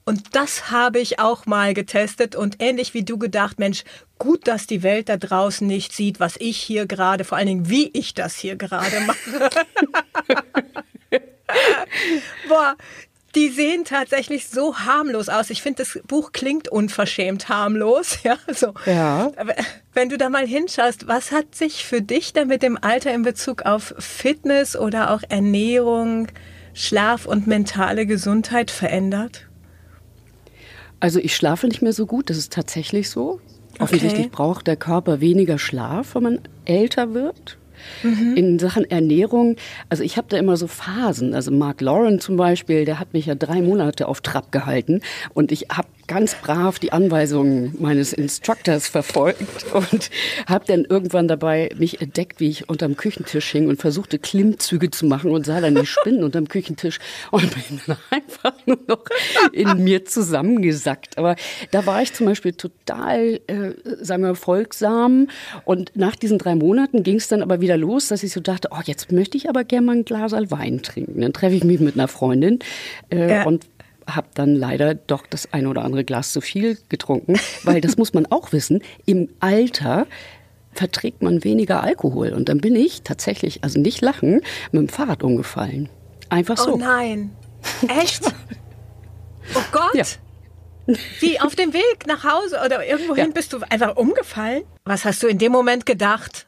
Und 0.04 0.36
das 0.36 0.70
habe 0.70 1.00
ich 1.00 1.20
auch 1.20 1.46
mal 1.46 1.74
getestet 1.74 2.36
und 2.36 2.58
ähnlich 2.60 2.94
wie 2.94 3.04
du 3.04 3.18
gedacht, 3.18 3.58
Mensch, 3.58 3.84
gut, 4.20 4.48
dass 4.48 4.68
die 4.68 4.84
Welt 4.84 5.10
da 5.10 5.18
draußen 5.18 5.66
nicht 5.66 5.94
sieht, 5.94 6.20
was 6.20 6.36
ich 6.38 6.58
hier 6.58 6.86
gerade, 6.86 7.24
vor 7.24 7.38
allen 7.38 7.48
Dingen, 7.48 7.70
wie 7.70 7.90
ich 7.94 8.14
das 8.14 8.36
hier 8.36 8.56
gerade 8.56 9.00
mache. 9.02 9.50
Boah, 12.48 12.76
die 13.36 13.50
sehen 13.50 13.84
tatsächlich 13.84 14.48
so 14.48 14.78
harmlos 14.80 15.30
aus. 15.30 15.50
Ich 15.50 15.62
finde, 15.62 15.84
das 15.84 16.00
Buch 16.08 16.32
klingt 16.32 16.68
unverschämt 16.70 17.50
harmlos. 17.50 18.20
Ja, 18.24 18.38
so. 18.54 18.74
ja. 18.88 19.32
Wenn 19.94 20.10
du 20.10 20.18
da 20.18 20.30
mal 20.30 20.48
hinschaust, 20.48 21.08
was 21.08 21.32
hat 21.32 21.54
sich 21.54 21.86
für 21.86 22.02
dich 22.02 22.34
denn 22.34 22.48
mit 22.48 22.64
dem 22.64 22.78
Alter 22.82 23.14
in 23.14 23.22
Bezug 23.22 23.64
auf 23.64 23.94
Fitness 24.00 24.76
oder 24.76 25.12
auch 25.12 25.22
Ernährung, 25.30 26.28
Schlaf 26.74 27.28
und 27.28 27.46
mentale 27.46 28.08
Gesundheit 28.08 28.72
verändert? 28.72 29.48
Also 31.00 31.20
ich 31.20 31.36
schlafe 31.36 31.68
nicht 31.68 31.84
mehr 31.84 31.94
so 31.94 32.08
gut, 32.08 32.32
das 32.32 32.38
ist 32.38 32.52
tatsächlich 32.52 33.12
so. 33.12 33.40
Offensichtlich 33.80 34.32
braucht 34.32 34.66
der 34.66 34.78
Körper 34.78 35.20
weniger 35.20 35.60
Schlaf, 35.60 36.16
wenn 36.16 36.24
man 36.24 36.40
älter 36.66 37.14
wird. 37.14 37.58
Mhm. 38.04 38.36
In 38.36 38.60
Sachen 38.60 38.90
Ernährung, 38.90 39.56
also 39.90 40.04
ich 40.04 40.18
habe 40.18 40.28
da 40.30 40.38
immer 40.38 40.58
so 40.58 40.68
Phasen. 40.68 41.34
Also 41.34 41.52
Mark 41.52 41.82
Lauren 41.82 42.20
zum 42.20 42.38
Beispiel, 42.38 42.86
der 42.86 43.00
hat 43.00 43.14
mich 43.14 43.26
ja 43.26 43.36
drei 43.36 43.62
Monate 43.62 44.08
auf 44.08 44.22
Trab 44.22 44.52
gehalten 44.52 45.02
und 45.34 45.52
ich 45.52 45.68
habe 45.72 45.88
ganz 46.08 46.36
brav 46.36 46.80
die 46.80 46.92
Anweisungen 46.92 47.76
meines 47.80 48.14
Instructors 48.14 48.88
verfolgt 48.88 49.66
und 49.74 50.10
habe 50.48 50.66
dann 50.68 50.86
irgendwann 50.86 51.28
dabei 51.28 51.72
mich 51.78 52.02
entdeckt, 52.02 52.40
wie 52.40 52.50
ich 52.50 52.70
unterm 52.70 52.96
Küchentisch 52.96 53.52
hing 53.52 53.68
und 53.68 53.80
versuchte 53.80 54.20
Klimmzüge 54.20 54.92
zu 54.92 55.06
machen 55.06 55.32
und 55.32 55.46
sah 55.46 55.62
dann 55.62 55.76
die 55.76 55.86
Spinnen 55.86 56.24
unterm 56.24 56.48
Küchentisch 56.48 57.00
und 57.32 57.54
bin 57.54 57.82
dann 57.88 57.98
einfach 58.10 58.54
nur 58.66 58.80
noch 58.88 59.04
in 59.52 59.84
mir 59.84 60.06
zusammengesackt. 60.06 61.18
Aber 61.18 61.36
da 61.72 61.86
war 61.86 62.02
ich 62.02 62.14
zum 62.14 62.28
Beispiel 62.28 62.54
total, 62.54 63.40
äh, 63.48 63.74
sagen 64.02 64.24
wir, 64.24 64.36
folgsam 64.36 65.28
und 65.66 65.92
nach 65.96 66.16
diesen 66.16 66.38
drei 66.38 66.56
Monaten 66.56 67.04
ging 67.04 67.18
es 67.18 67.28
dann 67.28 67.42
aber 67.42 67.62
wieder 67.62 67.78
los, 67.78 68.08
dass 68.08 68.24
ich 68.24 68.32
so 68.32 68.40
dachte, 68.40 68.70
oh, 68.72 68.82
jetzt 68.84 69.12
möchte 69.12 69.38
ich 69.38 69.50
aber 69.50 69.64
gerne 69.64 69.86
mal 69.86 69.96
ein 69.98 70.06
Glas 70.06 70.26
Wein 70.32 70.82
trinken. 70.82 71.22
Dann 71.22 71.34
treffe 71.34 71.56
ich 71.56 71.64
mich 71.64 71.80
mit 71.80 71.96
einer 71.96 72.08
Freundin 72.08 72.60
äh, 73.10 73.30
ja. 73.30 73.44
und 73.44 73.66
habe 74.08 74.28
dann 74.34 74.56
leider 74.56 74.96
doch 74.96 75.26
das 75.28 75.52
ein 75.54 75.68
oder 75.68 75.84
andere 75.84 76.04
Glas 76.04 76.32
zu 76.32 76.42
viel 76.42 76.78
getrunken, 76.90 77.40
weil 77.64 77.82
das 77.82 77.98
muss 77.98 78.14
man 78.14 78.26
auch 78.28 78.52
wissen, 78.52 78.84
im 79.06 79.30
Alter 79.40 80.08
verträgt 80.74 81.22
man 81.22 81.44
weniger 81.44 81.82
Alkohol. 81.82 82.34
Und 82.34 82.50
dann 82.50 82.60
bin 82.60 82.76
ich 82.76 83.02
tatsächlich, 83.02 83.64
also 83.64 83.80
nicht 83.80 84.02
lachen, 84.02 84.42
mit 84.72 84.82
dem 84.82 84.90
Fahrrad 84.90 85.24
umgefallen. 85.24 85.90
Einfach 86.30 86.58
so. 86.58 86.74
Oh 86.74 86.78
nein. 86.78 87.32
Echt? 87.88 88.24
Oh 89.54 89.62
Gott. 89.72 89.94
Ja. 89.94 90.06
Wie 91.20 91.40
auf 91.40 91.54
dem 91.54 91.72
Weg 91.72 92.08
nach 92.08 92.24
Hause 92.24 92.60
oder 92.66 92.84
irgendwohin 92.84 93.28
ja. 93.28 93.32
bist 93.32 93.54
du 93.54 93.60
einfach 93.70 93.96
umgefallen? 93.96 94.64
Was 94.86 95.06
hast 95.06 95.22
du 95.22 95.28
in 95.28 95.38
dem 95.38 95.52
Moment 95.52 95.86
gedacht? 95.86 96.48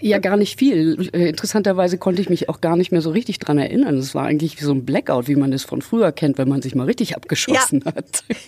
Ja, 0.00 0.18
gar 0.18 0.36
nicht 0.36 0.58
viel. 0.58 1.10
Äh, 1.12 1.28
interessanterweise 1.28 1.98
konnte 1.98 2.22
ich 2.22 2.28
mich 2.28 2.48
auch 2.48 2.60
gar 2.60 2.76
nicht 2.76 2.92
mehr 2.92 3.02
so 3.02 3.10
richtig 3.10 3.38
dran 3.38 3.58
erinnern. 3.58 3.96
Es 3.96 4.14
war 4.14 4.24
eigentlich 4.24 4.60
wie 4.60 4.64
so 4.64 4.72
ein 4.72 4.84
Blackout, 4.84 5.28
wie 5.28 5.36
man 5.36 5.52
es 5.52 5.64
von 5.64 5.82
früher 5.82 6.12
kennt, 6.12 6.38
wenn 6.38 6.48
man 6.48 6.62
sich 6.62 6.74
mal 6.74 6.84
richtig 6.84 7.16
abgeschossen 7.16 7.82
ja. 7.84 7.94
hat. 7.94 8.24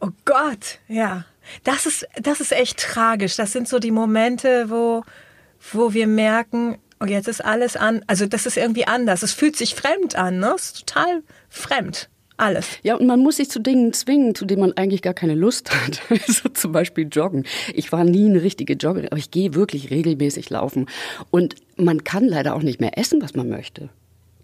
oh 0.00 0.10
Gott, 0.24 0.78
ja. 0.88 1.24
Das 1.62 1.86
ist, 1.86 2.06
das 2.20 2.40
ist 2.40 2.52
echt 2.52 2.78
tragisch. 2.78 3.36
Das 3.36 3.52
sind 3.52 3.68
so 3.68 3.78
die 3.78 3.90
Momente, 3.90 4.66
wo, 4.68 5.02
wo 5.72 5.92
wir 5.92 6.06
merken, 6.06 6.78
oh, 7.00 7.06
jetzt 7.06 7.28
ist 7.28 7.44
alles 7.44 7.76
an, 7.76 8.02
also 8.06 8.26
das 8.26 8.46
ist 8.46 8.56
irgendwie 8.56 8.86
anders. 8.86 9.22
Es 9.22 9.32
fühlt 9.32 9.56
sich 9.56 9.74
fremd 9.74 10.16
an, 10.16 10.38
ne? 10.38 10.54
Es 10.56 10.66
ist 10.66 10.86
total 10.86 11.22
fremd. 11.48 12.08
Alles. 12.36 12.78
Ja, 12.82 12.96
und 12.96 13.06
man 13.06 13.20
muss 13.20 13.36
sich 13.36 13.48
zu 13.48 13.60
Dingen 13.60 13.92
zwingen, 13.92 14.34
zu 14.34 14.44
denen 14.44 14.60
man 14.60 14.72
eigentlich 14.72 15.02
gar 15.02 15.14
keine 15.14 15.34
Lust 15.34 15.70
hat. 15.72 16.02
Also 16.26 16.48
zum 16.48 16.72
Beispiel 16.72 17.08
joggen. 17.10 17.44
Ich 17.74 17.92
war 17.92 18.04
nie 18.04 18.26
eine 18.26 18.42
richtige 18.42 18.74
Joggerin, 18.74 19.08
aber 19.08 19.18
ich 19.18 19.30
gehe 19.30 19.54
wirklich 19.54 19.90
regelmäßig 19.90 20.50
laufen. 20.50 20.86
Und 21.30 21.56
man 21.76 22.02
kann 22.02 22.26
leider 22.26 22.54
auch 22.54 22.62
nicht 22.62 22.80
mehr 22.80 22.98
essen, 22.98 23.20
was 23.22 23.34
man 23.34 23.48
möchte. 23.48 23.90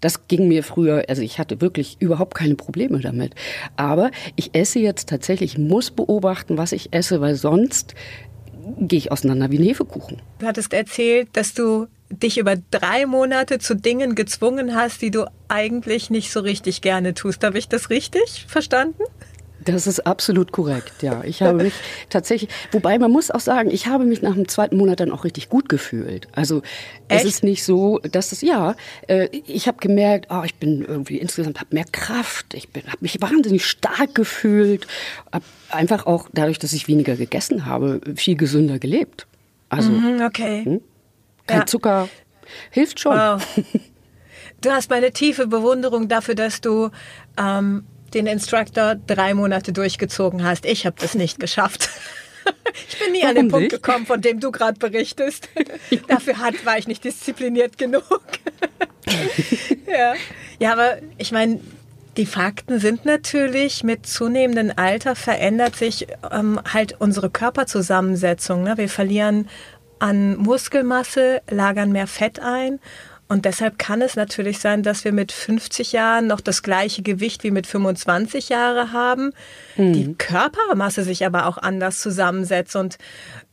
Das 0.01 0.29
ging 0.29 0.49
mir 0.49 0.63
früher, 0.63 1.05
also 1.09 1.23
ich 1.23 1.39
hatte 1.39 1.61
wirklich 1.61 1.97
überhaupt 2.01 2.35
keine 2.35 2.55
Probleme 2.55 3.01
damit. 3.01 3.35
Aber 3.77 4.11
ich 4.37 4.55
esse 4.55 4.79
jetzt 4.79 5.09
tatsächlich, 5.09 5.59
muss 5.59 5.91
beobachten, 5.91 6.59
was 6.59 6.73
ich 6.73 6.93
esse, 6.93 7.21
weil 7.21 7.35
sonst 7.35 7.95
gehe 8.79 8.99
ich 8.99 9.13
auseinander 9.13 9.51
wie 9.51 9.59
ein 9.59 9.65
Hefekuchen. 9.65 10.23
Du 10.39 10.47
hattest 10.47 10.73
erzählt, 10.73 11.29
dass 11.33 11.55
du 11.55 11.87
dich 12.11 12.39
über 12.39 12.57
drei 12.71 13.07
Monate 13.07 13.59
zu 13.59 13.75
Dingen 13.75 14.15
gezwungen 14.15 14.75
hast, 14.75 15.01
die 15.03 15.11
du 15.11 15.31
eigentlich 15.49 16.11
nicht 16.11 16.33
so 16.33 16.41
richtig 16.41 16.83
gerne 16.83 17.15
tust. 17.15 17.45
Habe 17.45 17.59
ich 17.59 17.69
das 17.69 17.91
richtig 17.91 18.47
verstanden? 18.49 19.05
Das 19.63 19.87
ist 19.87 20.07
absolut 20.07 20.53
korrekt, 20.53 21.03
ja. 21.03 21.23
Ich 21.23 21.43
habe 21.43 21.63
mich 21.63 21.75
tatsächlich, 22.09 22.51
wobei 22.73 22.99
man 22.99 23.11
muss 23.11 23.31
auch 23.31 23.41
sagen, 23.41 23.71
ich 23.71 23.87
habe 23.87 24.05
mich 24.05 24.23
nach 24.23 24.35
dem 24.35 24.49
zweiten 24.49 24.77
Monat 24.77 25.01
dann 25.01 25.11
auch 25.11 25.25
richtig 25.25 25.51
gut 25.51 25.69
gefühlt. 25.69 26.29
Also 26.33 26.63
Echt? 27.09 27.25
es 27.25 27.35
ist 27.35 27.45
nicht 27.45 27.63
so, 27.63 27.99
dass 27.99 28.33
es, 28.33 28.41
ja, 28.41 28.75
äh, 29.07 29.29
ich 29.47 29.69
habe 29.69 29.79
gemerkt, 29.79 30.29
oh, 30.31 30.43
ich 30.45 30.55
bin 30.55 30.83
irgendwie 30.83 31.19
insgesamt, 31.19 31.61
habe 31.61 31.75
mehr 31.75 31.85
Kraft, 31.93 32.55
ich 32.55 32.69
habe 32.75 32.99
mich 33.01 33.21
wahnsinnig 33.21 33.67
stark 33.67 34.15
gefühlt, 34.15 34.87
habe 35.31 35.45
einfach 35.69 36.07
auch 36.07 36.29
dadurch, 36.33 36.59
dass 36.59 36.73
ich 36.73 36.89
weniger 36.89 37.17
gegessen 37.17 37.67
habe, 37.67 38.01
viel 38.17 38.37
gesünder 38.37 38.79
gelebt. 38.79 39.27
Also, 39.69 39.91
mhm, 39.91 40.23
okay. 40.23 40.65
Hm? 40.65 40.81
Kein 41.51 41.61
ja. 41.61 41.67
Zucker. 41.67 42.09
Hilft 42.71 43.01
schon. 43.01 43.17
Wow. 43.17 43.43
Du 44.61 44.71
hast 44.71 44.91
meine 44.91 45.13
tiefe 45.13 45.47
Bewunderung 45.47 46.09
dafür, 46.09 46.35
dass 46.35 46.61
du 46.61 46.91
ähm, 47.39 47.87
den 48.13 48.27
Instructor 48.27 48.95
drei 48.95 49.35
Monate 49.35 49.73
durchgezogen 49.73 50.45
hast. 50.45 50.67
Ich 50.67 50.85
habe 50.87 50.97
das 51.01 51.15
nicht 51.15 51.41
geschafft. 51.41 51.89
Ich 52.89 52.99
bin 52.99 53.13
nie 53.13 53.23
Warum 53.23 53.29
an 53.29 53.35
den 53.35 53.49
Punkt 53.49 53.73
nicht? 53.73 53.83
gekommen, 53.83 54.07
von 54.07 54.23
dem 54.23 54.41
du 54.41 54.51
gerade 54.51 54.79
berichtest. 54.79 55.49
Dafür 56.09 56.39
hat, 56.39 56.65
war 56.65 56.79
ich 56.79 56.89
nicht 56.89 57.05
diszipliniert 57.05 57.77
genug. 57.77 58.03
ja. 59.87 60.15
ja, 60.59 60.73
aber 60.73 60.97
ich 61.19 61.33
meine, 61.33 61.61
die 62.17 62.27
Fakten 62.27 62.81
sind 62.81 63.05
natürlich, 63.05 63.85
mit 63.85 64.07
zunehmendem 64.07 64.73
Alter 64.77 65.17
verändert 65.17 65.77
sich 65.77 66.07
ähm, 66.31 66.61
halt 66.73 66.97
unsere 66.99 67.29
Körperzusammensetzung. 67.29 68.63
Ne? 68.63 68.79
Wir 68.79 68.89
verlieren 68.89 69.49
an 70.01 70.37
Muskelmasse, 70.37 71.43
lagern 71.49 71.93
mehr 71.93 72.07
Fett 72.07 72.41
ein. 72.41 72.81
Und 73.31 73.45
deshalb 73.45 73.79
kann 73.79 74.03
es 74.03 74.17
natürlich 74.17 74.59
sein, 74.59 74.83
dass 74.83 75.05
wir 75.05 75.13
mit 75.13 75.31
50 75.31 75.93
Jahren 75.93 76.27
noch 76.27 76.41
das 76.41 76.65
gleiche 76.65 77.03
Gewicht 77.03 77.45
wie 77.45 77.53
mit 77.53 77.65
25 77.65 78.49
Jahren 78.49 78.93
haben, 78.93 79.33
mhm. 79.77 79.93
die 79.93 80.15
Körpermasse 80.15 81.05
sich 81.05 81.25
aber 81.25 81.47
auch 81.47 81.57
anders 81.57 82.01
zusammensetzt. 82.01 82.75
Und 82.75 82.99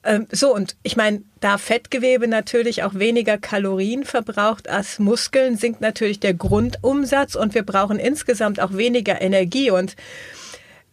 ähm, 0.04 0.26
so, 0.32 0.52
und 0.52 0.78
ich 0.82 0.96
meine, 0.96 1.22
da 1.42 1.60
Fettgewebe 1.60 2.28
natürlich 2.28 2.82
auch 2.82 2.96
weniger 2.96 3.38
Kalorien 3.38 4.04
verbraucht 4.04 4.68
als 4.68 4.98
Muskeln, 4.98 5.58
sinkt 5.58 5.80
natürlich 5.80 6.20
der 6.20 6.34
Grundumsatz 6.34 7.36
und 7.36 7.54
wir 7.54 7.64
brauchen 7.64 8.00
insgesamt 8.00 8.60
auch 8.60 8.74
weniger 8.74 9.22
Energie. 9.22 9.70
Und 9.70 9.96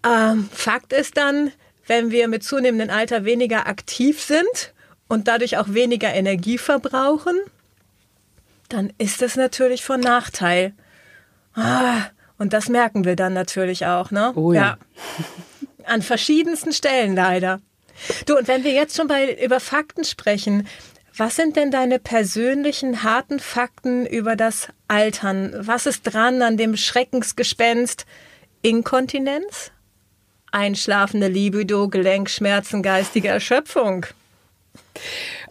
ähm, 0.06 0.50
Fakt 0.52 0.92
ist 0.92 1.16
dann, 1.16 1.52
wenn 1.86 2.10
wir 2.10 2.28
mit 2.28 2.44
zunehmendem 2.44 2.94
Alter 2.94 3.24
weniger 3.24 3.66
aktiv 3.66 4.20
sind, 4.20 4.73
und 5.08 5.28
dadurch 5.28 5.56
auch 5.58 5.68
weniger 5.68 6.12
Energie 6.12 6.58
verbrauchen, 6.58 7.38
dann 8.68 8.92
ist 8.98 9.22
das 9.22 9.36
natürlich 9.36 9.84
von 9.84 10.00
Nachteil. 10.00 10.74
Ah, 11.54 12.06
und 12.38 12.52
das 12.52 12.68
merken 12.68 13.04
wir 13.04 13.16
dann 13.16 13.32
natürlich 13.32 13.86
auch, 13.86 14.10
ne? 14.10 14.32
Oh 14.34 14.52
ja. 14.52 14.60
ja. 14.60 14.78
An 15.84 16.02
verschiedensten 16.02 16.72
Stellen 16.72 17.14
leider. 17.14 17.60
Du, 18.26 18.36
und 18.36 18.48
wenn 18.48 18.64
wir 18.64 18.72
jetzt 18.72 18.96
schon 18.96 19.06
bei, 19.06 19.34
über 19.42 19.60
Fakten 19.60 20.04
sprechen, 20.04 20.66
was 21.16 21.36
sind 21.36 21.56
denn 21.56 21.70
deine 21.70 22.00
persönlichen 22.00 23.04
harten 23.04 23.38
Fakten 23.38 24.04
über 24.04 24.34
das 24.34 24.68
Altern? 24.88 25.54
Was 25.56 25.86
ist 25.86 26.02
dran 26.02 26.42
an 26.42 26.56
dem 26.56 26.76
Schreckensgespenst 26.76 28.04
Inkontinenz? 28.62 29.70
Einschlafende 30.50 31.28
Libido, 31.28 31.88
Gelenkschmerzen, 31.88 32.82
geistige 32.82 33.28
Erschöpfung. 33.28 34.06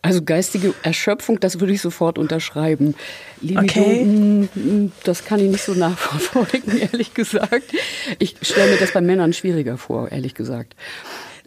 Also 0.01 0.21
geistige 0.21 0.73
Erschöpfung, 0.83 1.39
das 1.39 1.59
würde 1.59 1.73
ich 1.73 1.81
sofort 1.81 2.17
unterschreiben. 2.17 2.95
Libido, 3.41 3.61
okay. 3.61 4.03
Mm, 4.03 4.49
mm, 4.53 4.91
das 5.03 5.23
kann 5.23 5.39
ich 5.39 5.49
nicht 5.49 5.63
so 5.63 5.73
nachverfolgen, 5.73 6.77
ehrlich 6.91 7.13
gesagt. 7.13 7.71
Ich 8.19 8.35
stelle 8.41 8.71
mir 8.71 8.77
das 8.77 8.91
bei 8.91 9.01
Männern 9.01 9.31
schwieriger 9.31 9.77
vor, 9.77 10.11
ehrlich 10.11 10.33
gesagt. 10.35 10.75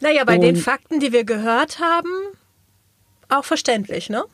Naja, 0.00 0.25
bei 0.25 0.37
Und 0.37 0.42
den 0.42 0.56
Fakten, 0.56 1.00
die 1.00 1.12
wir 1.12 1.25
gehört 1.25 1.80
haben, 1.80 2.11
auch 3.28 3.45
verständlich, 3.45 4.09
ne? 4.09 4.25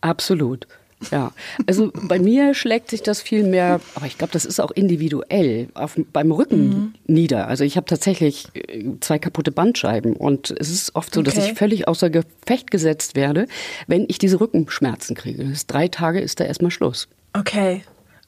Absolut. 0.00 0.66
Ja, 1.10 1.32
also 1.66 1.90
bei 1.94 2.18
mir 2.18 2.54
schlägt 2.54 2.90
sich 2.90 3.02
das 3.02 3.20
viel 3.20 3.44
mehr, 3.44 3.80
aber 3.94 4.06
ich 4.06 4.18
glaube, 4.18 4.32
das 4.32 4.44
ist 4.44 4.60
auch 4.60 4.70
individuell, 4.70 5.68
auf, 5.74 5.98
beim 6.12 6.32
Rücken 6.32 6.68
mhm. 6.68 6.94
nieder. 7.06 7.48
Also 7.48 7.64
ich 7.64 7.76
habe 7.76 7.86
tatsächlich 7.86 8.48
äh, 8.54 8.84
zwei 9.00 9.18
kaputte 9.18 9.52
Bandscheiben 9.52 10.14
und 10.14 10.50
es 10.50 10.70
ist 10.70 10.94
oft 10.94 11.14
so, 11.14 11.20
okay. 11.20 11.30
dass 11.30 11.44
ich 11.44 11.54
völlig 11.54 11.88
außer 11.88 12.10
Gefecht 12.10 12.70
gesetzt 12.70 13.16
werde, 13.16 13.46
wenn 13.86 14.06
ich 14.08 14.18
diese 14.18 14.40
Rückenschmerzen 14.40 15.16
kriege. 15.16 15.44
Das 15.44 15.66
drei 15.66 15.88
Tage 15.88 16.20
ist 16.20 16.40
da 16.40 16.44
erstmal 16.44 16.70
Schluss. 16.70 17.08
Okay, 17.32 17.82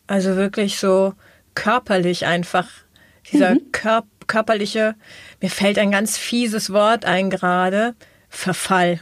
also 0.07 0.37
wirklich 0.37 0.79
so 0.79 1.15
körperlich 1.55 2.27
einfach, 2.27 2.69
dieser 3.31 3.55
mhm. 3.55 3.73
Kör 3.73 4.05
körperliche, 4.27 4.95
mir 5.43 5.51
fällt 5.51 5.79
ein 5.79 5.91
ganz 5.91 6.17
fieses 6.17 6.73
Wort 6.73 7.05
ein 7.05 7.29
gerade, 7.29 7.95
Verfall. 8.31 9.01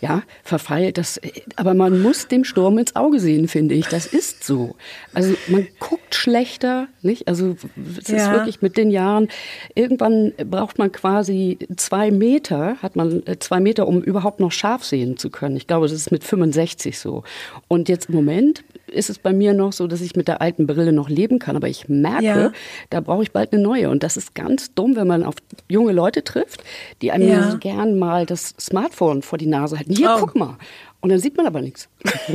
Ja, 0.00 0.22
Verfall, 0.42 0.92
das, 0.92 1.20
aber 1.56 1.74
man 1.74 2.00
muss 2.00 2.28
dem 2.28 2.44
Sturm 2.44 2.78
ins 2.78 2.96
Auge 2.96 3.20
sehen, 3.20 3.48
finde 3.48 3.74
ich. 3.74 3.86
Das 3.88 4.06
ist 4.06 4.44
so. 4.44 4.76
Also 5.12 5.34
man 5.48 5.66
guckt 5.80 6.14
schlechter, 6.14 6.88
nicht? 7.02 7.28
Also 7.28 7.56
es 7.98 8.08
ja. 8.08 8.16
ist 8.16 8.30
wirklich 8.32 8.62
mit 8.62 8.76
den 8.76 8.90
Jahren, 8.90 9.28
irgendwann 9.74 10.32
braucht 10.50 10.78
man 10.78 10.92
quasi 10.92 11.58
zwei 11.76 12.10
Meter, 12.10 12.76
hat 12.82 12.96
man 12.96 13.26
äh, 13.26 13.38
zwei 13.38 13.60
Meter, 13.60 13.86
um 13.86 14.02
überhaupt 14.02 14.40
noch 14.40 14.52
scharf 14.52 14.84
sehen 14.84 15.16
zu 15.16 15.30
können. 15.30 15.56
Ich 15.56 15.66
glaube, 15.66 15.86
das 15.86 15.92
ist 15.92 16.10
mit 16.12 16.24
65 16.24 16.98
so. 16.98 17.24
Und 17.68 17.88
jetzt 17.88 18.08
im 18.08 18.14
Moment 18.14 18.64
ist 18.94 19.10
es 19.10 19.18
bei 19.18 19.32
mir 19.32 19.52
noch 19.54 19.72
so, 19.72 19.86
dass 19.86 20.00
ich 20.00 20.16
mit 20.16 20.28
der 20.28 20.40
alten 20.40 20.66
Brille 20.66 20.92
noch 20.92 21.08
leben 21.08 21.38
kann. 21.38 21.56
Aber 21.56 21.68
ich 21.68 21.88
merke, 21.88 22.24
ja. 22.24 22.52
da 22.90 23.00
brauche 23.00 23.22
ich 23.22 23.32
bald 23.32 23.52
eine 23.52 23.62
neue. 23.62 23.90
Und 23.90 24.02
das 24.02 24.16
ist 24.16 24.34
ganz 24.34 24.72
dumm, 24.74 24.96
wenn 24.96 25.06
man 25.06 25.24
auf 25.24 25.34
junge 25.68 25.92
Leute 25.92 26.24
trifft, 26.24 26.62
die 27.02 27.12
einem 27.12 27.28
ja. 27.28 27.54
gern 27.56 27.98
mal 27.98 28.26
das 28.26 28.54
Smartphone 28.60 29.22
vor 29.22 29.38
die 29.38 29.46
Nase 29.46 29.63
halten. 29.72 29.94
Hier, 29.94 30.14
oh. 30.16 30.20
guck 30.20 30.34
mal. 30.34 30.58
Und 31.00 31.10
dann 31.10 31.18
sieht 31.18 31.36
man 31.36 31.46
aber 31.46 31.60
nichts. 31.60 31.88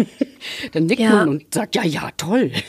dann 0.72 0.86
nickt 0.86 1.02
ja. 1.02 1.12
man 1.12 1.30
und 1.30 1.54
sagt, 1.54 1.76
ja, 1.76 1.84
ja, 1.84 2.12
toll. 2.18 2.52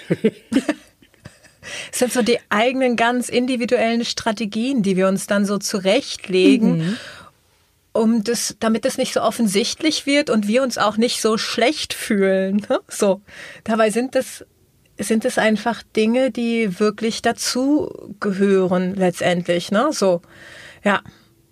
Es 1.93 2.01
sind 2.01 2.13
so 2.13 2.23
die 2.23 2.39
eigenen 2.49 2.97
ganz 2.97 3.29
individuellen 3.29 4.05
Strategien, 4.05 4.83
die 4.83 4.97
wir 4.97 5.07
uns 5.07 5.27
dann 5.27 5.45
so 5.45 5.59
zurechtlegen. 5.59 6.79
Mhm 6.79 6.97
um 7.93 8.23
das, 8.23 8.57
damit 8.61 8.87
es 8.87 8.99
nicht 8.99 9.13
so 9.13 9.21
offensichtlich 9.21 10.07
wird 10.07 10.31
und 10.31 10.47
wir 10.47 10.63
uns 10.63 10.79
auch 10.79 10.97
nicht 10.97 11.21
so 11.21 11.39
schlecht 11.39 11.93
fühlen. 11.93 12.65
Ne? 12.69 12.81
So. 12.89 13.21
Dabei 13.65 13.91
sind 13.91 14.15
es, 14.15 14.45
sind 14.99 15.25
es 15.25 15.39
einfach 15.39 15.83
Dinge, 15.97 16.31
die 16.31 16.79
wirklich 16.79 17.23
dazu 17.23 18.15
gehören 18.21 18.95
letztendlich, 18.95 19.73
ne? 19.73 19.89
So. 19.93 20.23
Ja. 20.85 21.03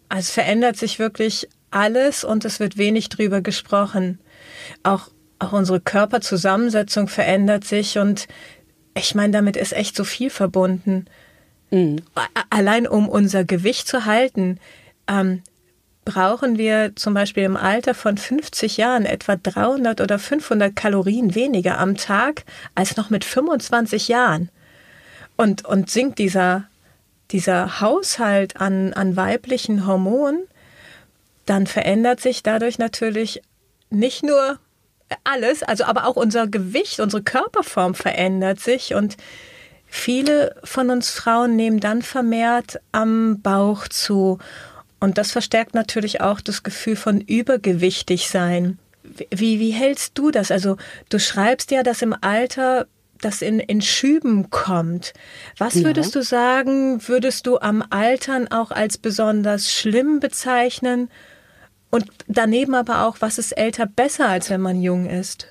Also 0.08 0.20
es 0.20 0.30
verändert 0.30 0.76
sich 0.76 0.98
wirklich 0.98 1.48
alles 1.70 2.24
und 2.24 2.44
es 2.44 2.60
wird 2.60 2.78
wenig 2.78 3.08
drüber 3.08 3.40
gesprochen. 3.40 4.18
Auch, 4.82 5.08
auch 5.38 5.52
unsere 5.52 5.80
Körperzusammensetzung 5.80 7.08
verändert 7.08 7.64
sich 7.64 7.98
und 7.98 8.26
ich 8.94 9.14
meine, 9.14 9.32
damit 9.32 9.56
ist 9.56 9.72
echt 9.72 9.94
so 9.96 10.04
viel 10.04 10.30
verbunden. 10.30 11.06
Mhm. 11.70 12.02
Allein 12.50 12.86
um 12.86 13.08
unser 13.08 13.44
Gewicht 13.44 13.86
zu 13.86 14.04
halten. 14.06 14.58
Ähm, 15.06 15.42
brauchen 16.04 16.56
wir 16.56 16.96
zum 16.96 17.12
Beispiel 17.12 17.42
im 17.42 17.58
Alter 17.58 17.92
von 17.92 18.16
50 18.16 18.78
Jahren 18.78 19.04
etwa 19.04 19.36
300 19.36 20.00
oder 20.00 20.18
500 20.18 20.74
Kalorien 20.74 21.34
weniger 21.34 21.78
am 21.78 21.98
Tag 21.98 22.44
als 22.74 22.96
noch 22.96 23.10
mit 23.10 23.26
25 23.26 24.08
Jahren. 24.08 24.48
Und, 25.36 25.66
und 25.66 25.90
sinkt 25.90 26.18
dieser, 26.18 26.64
dieser 27.30 27.82
Haushalt 27.82 28.56
an, 28.56 28.94
an 28.94 29.16
weiblichen 29.16 29.86
Hormonen, 29.86 30.44
dann 31.48 31.66
verändert 31.66 32.20
sich 32.20 32.42
dadurch 32.42 32.78
natürlich 32.78 33.42
nicht 33.90 34.22
nur 34.22 34.58
alles, 35.24 35.62
also 35.62 35.84
aber 35.84 36.06
auch 36.06 36.16
unser 36.16 36.46
Gewicht, 36.46 37.00
unsere 37.00 37.22
Körperform 37.22 37.94
verändert 37.94 38.60
sich 38.60 38.94
und 38.94 39.16
viele 39.86 40.54
von 40.64 40.90
uns 40.90 41.10
Frauen 41.10 41.56
nehmen 41.56 41.80
dann 41.80 42.02
vermehrt 42.02 42.80
am 42.92 43.40
Bauch 43.40 43.88
zu 43.88 44.38
und 45.00 45.16
das 45.16 45.32
verstärkt 45.32 45.74
natürlich 45.74 46.20
auch 46.20 46.40
das 46.40 46.62
Gefühl 46.62 46.96
von 46.96 47.20
übergewichtig 47.20 48.28
sein. 48.28 48.78
Wie, 49.30 49.58
wie 49.60 49.70
hältst 49.70 50.18
du 50.18 50.30
das? 50.30 50.50
Also 50.50 50.76
du 51.08 51.18
schreibst 51.18 51.70
ja, 51.70 51.82
dass 51.82 52.02
im 52.02 52.14
Alter 52.20 52.86
das 53.20 53.42
in, 53.42 53.58
in 53.58 53.80
Schüben 53.80 54.50
kommt. 54.50 55.12
Was 55.56 55.82
würdest 55.82 56.14
ja. 56.14 56.20
du 56.20 56.26
sagen, 56.26 57.08
würdest 57.08 57.46
du 57.46 57.58
am 57.58 57.82
Altern 57.90 58.48
auch 58.48 58.70
als 58.70 58.98
besonders 58.98 59.72
schlimm 59.72 60.20
bezeichnen? 60.20 61.10
Und 61.90 62.06
daneben 62.26 62.74
aber 62.74 63.06
auch, 63.06 63.16
was 63.20 63.38
ist 63.38 63.52
älter 63.52 63.86
besser, 63.86 64.28
als 64.28 64.50
wenn 64.50 64.60
man 64.60 64.82
jung 64.82 65.06
ist? 65.06 65.48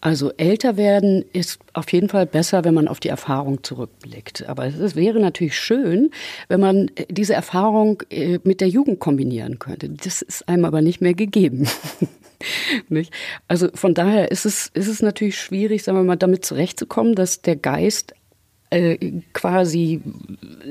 Also 0.00 0.32
älter 0.36 0.76
werden 0.76 1.24
ist 1.32 1.58
auf 1.72 1.90
jeden 1.92 2.08
Fall 2.08 2.26
besser, 2.26 2.64
wenn 2.64 2.74
man 2.74 2.86
auf 2.86 3.00
die 3.00 3.08
Erfahrung 3.08 3.64
zurückblickt. 3.64 4.48
Aber 4.48 4.66
es 4.66 4.94
wäre 4.94 5.18
natürlich 5.18 5.58
schön, 5.58 6.10
wenn 6.48 6.60
man 6.60 6.90
diese 7.08 7.34
Erfahrung 7.34 8.02
äh, 8.10 8.38
mit 8.44 8.60
der 8.60 8.68
Jugend 8.68 9.00
kombinieren 9.00 9.58
könnte. 9.58 9.88
Das 9.88 10.22
ist 10.22 10.48
einem 10.48 10.64
aber 10.66 10.82
nicht 10.82 11.00
mehr 11.00 11.14
gegeben. 11.14 11.66
also 13.48 13.68
von 13.74 13.94
daher 13.94 14.30
ist 14.30 14.44
es, 14.44 14.70
ist 14.74 14.88
es 14.88 15.00
natürlich 15.00 15.40
schwierig, 15.40 15.82
sagen 15.82 15.98
wir 15.98 16.04
mal, 16.04 16.16
damit 16.16 16.44
zurechtzukommen, 16.44 17.14
dass 17.14 17.40
der 17.40 17.56
Geist 17.56 18.12
äh, 18.12 18.25
quasi 19.32 20.00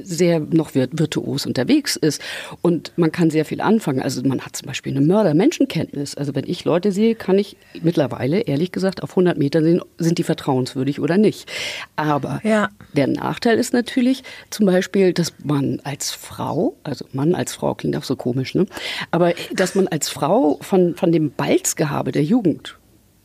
sehr 0.04 0.40
noch 0.40 0.76
virtuos 0.76 1.46
unterwegs 1.46 1.96
ist. 1.96 2.22
Und 2.62 2.92
man 2.98 3.12
kann 3.12 3.30
sehr 3.30 3.46
viel 3.46 3.62
anfangen. 3.62 4.02
Also 4.02 4.22
man 4.24 4.42
hat 4.42 4.56
zum 4.56 4.68
Beispiel 4.68 4.96
eine 4.96 5.06
Mörder-Menschenkenntnis. 5.06 6.16
Also 6.16 6.36
wenn 6.36 6.46
ich 6.46 6.66
Leute 6.66 6.92
sehe, 6.92 7.16
kann 7.16 7.40
ich 7.40 7.56
mittlerweile, 7.82 8.42
ehrlich 8.42 8.72
gesagt, 8.72 9.02
auf 9.02 9.12
100 9.12 9.38
Metern 9.38 9.64
sehen, 9.64 9.82
sind 9.98 10.18
die 10.18 10.24
vertrauenswürdig 10.24 11.00
oder 11.00 11.18
nicht. 11.18 11.50
Aber 11.96 12.42
ja. 12.44 12.70
der 12.94 13.08
Nachteil 13.08 13.58
ist 13.58 13.74
natürlich 13.74 14.24
zum 14.50 14.66
Beispiel, 14.66 15.14
dass 15.14 15.34
man 15.44 15.80
als 15.84 16.12
Frau, 16.12 16.76
also 16.84 17.06
Mann 17.14 17.34
als 17.34 17.54
Frau 17.54 17.76
klingt 17.76 17.96
auch 17.96 18.04
so 18.04 18.16
komisch, 18.16 18.56
ne? 18.56 18.66
aber 19.12 19.34
dass 19.54 19.76
man 19.76 19.88
als 19.88 20.10
Frau 20.10 20.58
von, 20.62 20.96
von 20.96 21.12
dem 21.12 21.32
Balzgehabe 21.32 22.12
der 22.12 22.24
Jugend 22.24 22.78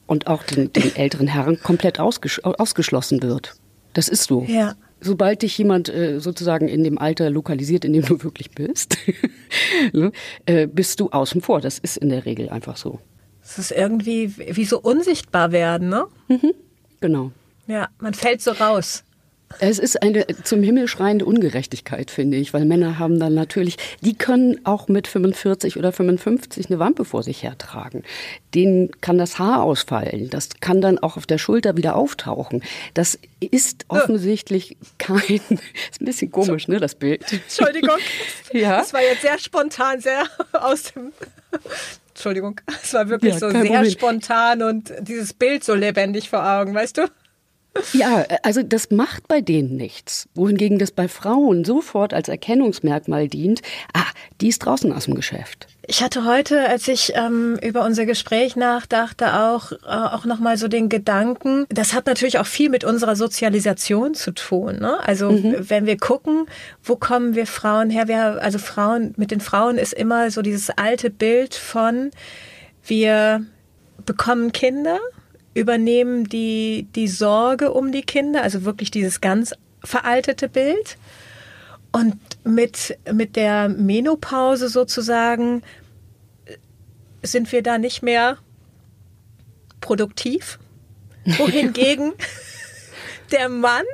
und 0.07 0.27
auch 0.27 0.43
den, 0.43 0.73
den 0.73 0.95
älteren 0.97 1.27
Herren 1.27 1.61
komplett 1.61 2.01
ausges 2.01 2.43
ausgeschlossen 2.43 3.23
wird. 3.23 3.55
Das 3.93 4.09
ist 4.09 4.25
so. 4.25 4.45
Ja. 4.47 4.75
Sobald 5.01 5.43
dich 5.43 5.57
jemand 5.57 5.89
äh, 5.89 6.21
sozusagen 6.21 6.69
in 6.69 6.85
dem 6.85 6.99
Alter 6.99 7.31
lokalisiert, 7.31 7.85
in 7.85 7.93
dem 7.95 8.05
du 8.05 8.23
wirklich 8.23 8.51
bist, 8.51 8.97
ne, 9.93 10.13
äh, 10.47 10.67
bist 10.67 11.01
du 11.01 11.11
außen 11.11 11.41
vor. 11.41 11.61
Das 11.61 11.79
ist 11.79 11.97
in 11.97 12.11
der 12.11 12.27
Regel 12.27 12.51
einfach 12.51 12.77
so. 12.77 13.01
Es 13.43 13.59
ist 13.59 13.73
irgendwie 13.73 14.37
wie 14.37 14.65
so 14.65 14.81
unsichtbar 14.81 15.51
werden, 15.53 15.89
ne? 15.89 16.05
Mhm, 16.29 16.53
genau. 17.01 17.33
Ja, 17.67 17.89
man 17.99 18.15
fällt 18.15 18.43
so 18.43 18.53
raus. 18.53 19.05
Es 19.59 19.81
ist 19.81 20.01
eine 20.01 20.27
zum 20.45 20.63
Himmel 20.63 20.87
schreiende 20.87 21.25
Ungerechtigkeit, 21.25 22.11
finde 22.11 22.37
ich, 22.37 22.55
weil 22.55 22.65
Männer 22.65 22.99
haben 22.99 23.19
dann 23.19 23.35
natürlich, 23.35 23.77
die 24.01 24.17
können 24.17 24.65
auch 24.65 24.87
mit 24.87 25.09
45 25.09 25.77
oder 25.77 25.93
55 25.93 26.71
eine 26.71 26.79
Wampe 26.79 27.05
vor 27.05 27.23
sich 27.25 27.43
hertragen. 27.43 28.05
Denen 28.55 28.91
kann 29.01 29.19
das 29.19 29.39
Haar 29.39 29.63
ausfallen, 29.63 30.31
das 30.31 30.51
kann 30.61 30.81
dann 30.81 30.99
auch 30.99 31.17
auf 31.17 31.27
der 31.27 31.39
Schulter 31.39 31.77
wieder 31.77 31.97
auftauchen. 31.97 32.63
Das 32.95 33.19
ist 33.41 33.87
offensichtlich 33.89 34.77
kein, 34.99 35.19
ist 35.29 36.01
ein 36.01 36.05
bisschen 36.05 36.31
komisch, 36.31 36.69
ne, 36.69 36.79
das 36.79 36.95
Bild. 36.95 37.25
Entschuldigung. 37.33 37.99
ja. 38.53 38.79
Das 38.79 38.93
war 38.93 39.03
jetzt 39.03 39.23
sehr 39.23 39.39
spontan, 39.39 40.01
sehr 40.01 40.25
aus 40.53 40.93
dem 40.93 41.13
Entschuldigung, 42.11 42.61
es 42.83 42.93
war 42.93 43.09
wirklich 43.09 43.33
ja, 43.35 43.39
so 43.41 43.51
sehr 43.51 43.65
Problem. 43.65 43.91
spontan 43.91 44.63
und 44.63 44.93
dieses 45.01 45.33
Bild 45.33 45.65
so 45.65 45.75
lebendig 45.75 46.29
vor 46.29 46.45
Augen, 46.45 46.75
weißt 46.75 46.99
du? 46.99 47.11
Ja, 47.93 48.25
also 48.43 48.63
das 48.63 48.91
macht 48.91 49.29
bei 49.29 49.41
denen 49.41 49.77
nichts. 49.77 50.29
Wohingegen 50.35 50.79
das 50.79 50.91
bei 50.91 51.09
Frauen 51.09 51.65
sofort 51.65 52.13
als 52.13 52.29
Erkennungsmerkmal 52.29 53.29
dient, 53.29 53.63
ah, 53.95 54.05
die 54.41 54.49
ist 54.49 54.61
draußen 54.61 54.93
aus 54.93 55.05
dem 55.05 55.15
Geschäft. 55.15 55.69
Ich 55.87 56.03
hatte 56.03 56.25
heute, 56.25 56.69
als 56.69 56.89
ich 56.89 57.13
ähm, 57.15 57.59
über 57.63 57.85
unser 57.85 58.07
Gespräch 58.07 58.55
nachdachte, 58.55 59.41
auch, 59.41 59.73
äh, 59.73 59.77
auch 59.87 60.25
nochmal 60.25 60.57
so 60.57 60.69
den 60.69 60.89
Gedanken, 60.89 61.67
das 61.69 61.95
hat 61.95 62.07
natürlich 62.07 62.39
auch 62.39 62.47
viel 62.47 62.71
mit 62.71 62.85
unserer 62.85 63.17
Sozialisation 63.17 64.15
zu 64.15 64.33
tun. 64.33 64.79
Ne? 64.79 64.99
Also 65.05 65.31
mhm. 65.31 65.57
wenn 65.69 65.87
wir 65.87 65.97
gucken, 65.97 66.47
wo 66.83 66.97
kommen 66.97 67.35
wir 67.35 67.47
Frauen 67.47 67.91
her? 67.91 68.09
Wir, 68.09 68.43
also 68.43 68.59
Frauen, 68.59 69.15
mit 69.17 69.31
den 69.31 69.41
Frauen 69.41 69.79
ist 69.79 69.93
immer 69.93 70.31
so 70.31 70.43
dieses 70.43 70.71
alte 70.71 71.11
Bild 71.11 71.55
von, 71.55 72.11
wir 72.85 73.45
bekommen 74.07 74.53
Kinder, 74.53 74.99
übernehmen 75.55 76.25
die, 76.25 76.89
die 76.95 77.09
Sorge 77.09 77.73
um 77.73 77.93
die 77.93 78.03
Kinder, 78.03 78.43
also 78.43 78.65
wirklich 78.65 78.91
dieses 78.91 79.21
ganz 79.21 79.55
veraltete 79.83 80.49
Bild. 80.49 80.97
Und 81.93 82.17
mit, 82.45 82.97
mit 83.13 83.37
der 83.37 83.69
Menopause 83.69 84.69
sozusagen 84.69 85.63
sind 87.23 87.51
wir 87.53 87.63
da 87.63 87.79
nicht 87.79 88.03
mehr 88.03 88.39
produktiv. 89.81 90.59
Wohingegen 91.25 92.13
der 93.33 93.49
Mann 93.49 93.85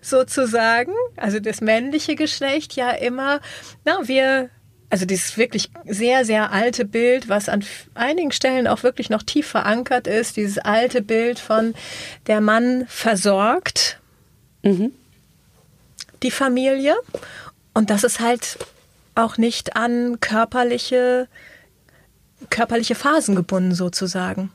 sozusagen, 0.00 0.92
also 1.16 1.40
das 1.40 1.60
männliche 1.60 2.16
Geschlecht, 2.16 2.74
ja 2.74 2.90
immer, 2.90 3.40
na, 3.84 4.08
wir 4.08 4.50
also 4.92 5.06
dieses 5.06 5.38
wirklich 5.38 5.70
sehr, 5.86 6.26
sehr 6.26 6.52
alte 6.52 6.84
Bild, 6.84 7.30
was 7.30 7.48
an 7.48 7.64
einigen 7.94 8.30
Stellen 8.30 8.66
auch 8.66 8.82
wirklich 8.82 9.08
noch 9.08 9.22
tief 9.22 9.46
verankert 9.46 10.06
ist, 10.06 10.36
dieses 10.36 10.58
alte 10.58 11.00
Bild 11.00 11.38
von 11.38 11.72
der 12.26 12.42
Mann 12.42 12.84
versorgt 12.88 13.98
mhm. 14.62 14.92
die 16.22 16.30
Familie 16.30 16.94
und 17.72 17.88
das 17.88 18.04
ist 18.04 18.20
halt 18.20 18.58
auch 19.14 19.38
nicht 19.38 19.76
an 19.76 20.20
körperliche, 20.20 21.26
körperliche 22.50 22.94
Phasen 22.94 23.34
gebunden 23.34 23.74
sozusagen. 23.74 24.52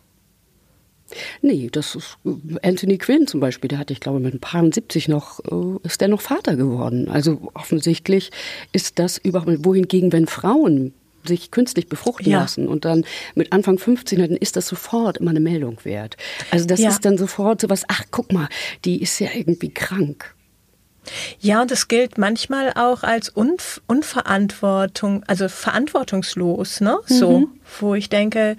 Nee, 1.41 1.69
das 1.71 1.95
ist 1.95 2.17
Anthony 2.61 2.97
Quinn 2.97 3.27
zum 3.27 3.39
Beispiel, 3.39 3.67
der 3.69 3.79
hatte, 3.79 3.93
ich 3.93 3.99
glaube, 3.99 4.19
mit 4.19 4.33
ein 4.33 4.39
paar 4.39 4.63
70 4.63 5.07
noch, 5.07 5.39
äh, 5.39 5.85
ist 5.87 6.01
der 6.01 6.07
noch 6.09 6.21
Vater 6.21 6.55
geworden. 6.55 7.09
Also 7.09 7.49
offensichtlich 7.53 8.31
ist 8.73 8.99
das 8.99 9.17
überhaupt, 9.17 9.65
wohingegen, 9.65 10.11
wenn 10.11 10.27
Frauen 10.27 10.93
sich 11.25 11.51
künstlich 11.51 11.87
befruchten 11.87 12.31
ja. 12.31 12.39
lassen 12.39 12.67
und 12.67 12.85
dann 12.85 13.05
mit 13.35 13.51
Anfang 13.51 13.77
15, 13.77 14.19
dann 14.19 14.31
ist 14.31 14.55
das 14.55 14.67
sofort 14.67 15.17
immer 15.17 15.31
eine 15.31 15.39
Meldung 15.39 15.77
wert. 15.83 16.15
Also 16.51 16.65
das 16.65 16.79
ja. 16.79 16.89
ist 16.89 17.03
dann 17.05 17.17
sofort 17.17 17.61
so 17.61 17.69
was, 17.69 17.83
ach 17.87 18.03
guck 18.11 18.31
mal, 18.31 18.47
die 18.85 19.01
ist 19.01 19.19
ja 19.19 19.29
irgendwie 19.33 19.69
krank. 19.69 20.33
Ja, 21.39 21.61
und 21.61 21.71
es 21.71 21.87
gilt 21.87 22.17
manchmal 22.17 22.73
auch 22.73 23.03
als 23.03 23.29
Unf 23.29 23.81
Unverantwortung, 23.87 25.23
also 25.27 25.47
verantwortungslos, 25.47 26.81
ne? 26.81 26.97
So, 27.05 27.39
mhm. 27.39 27.47
wo 27.79 27.95
ich 27.95 28.09
denke, 28.09 28.57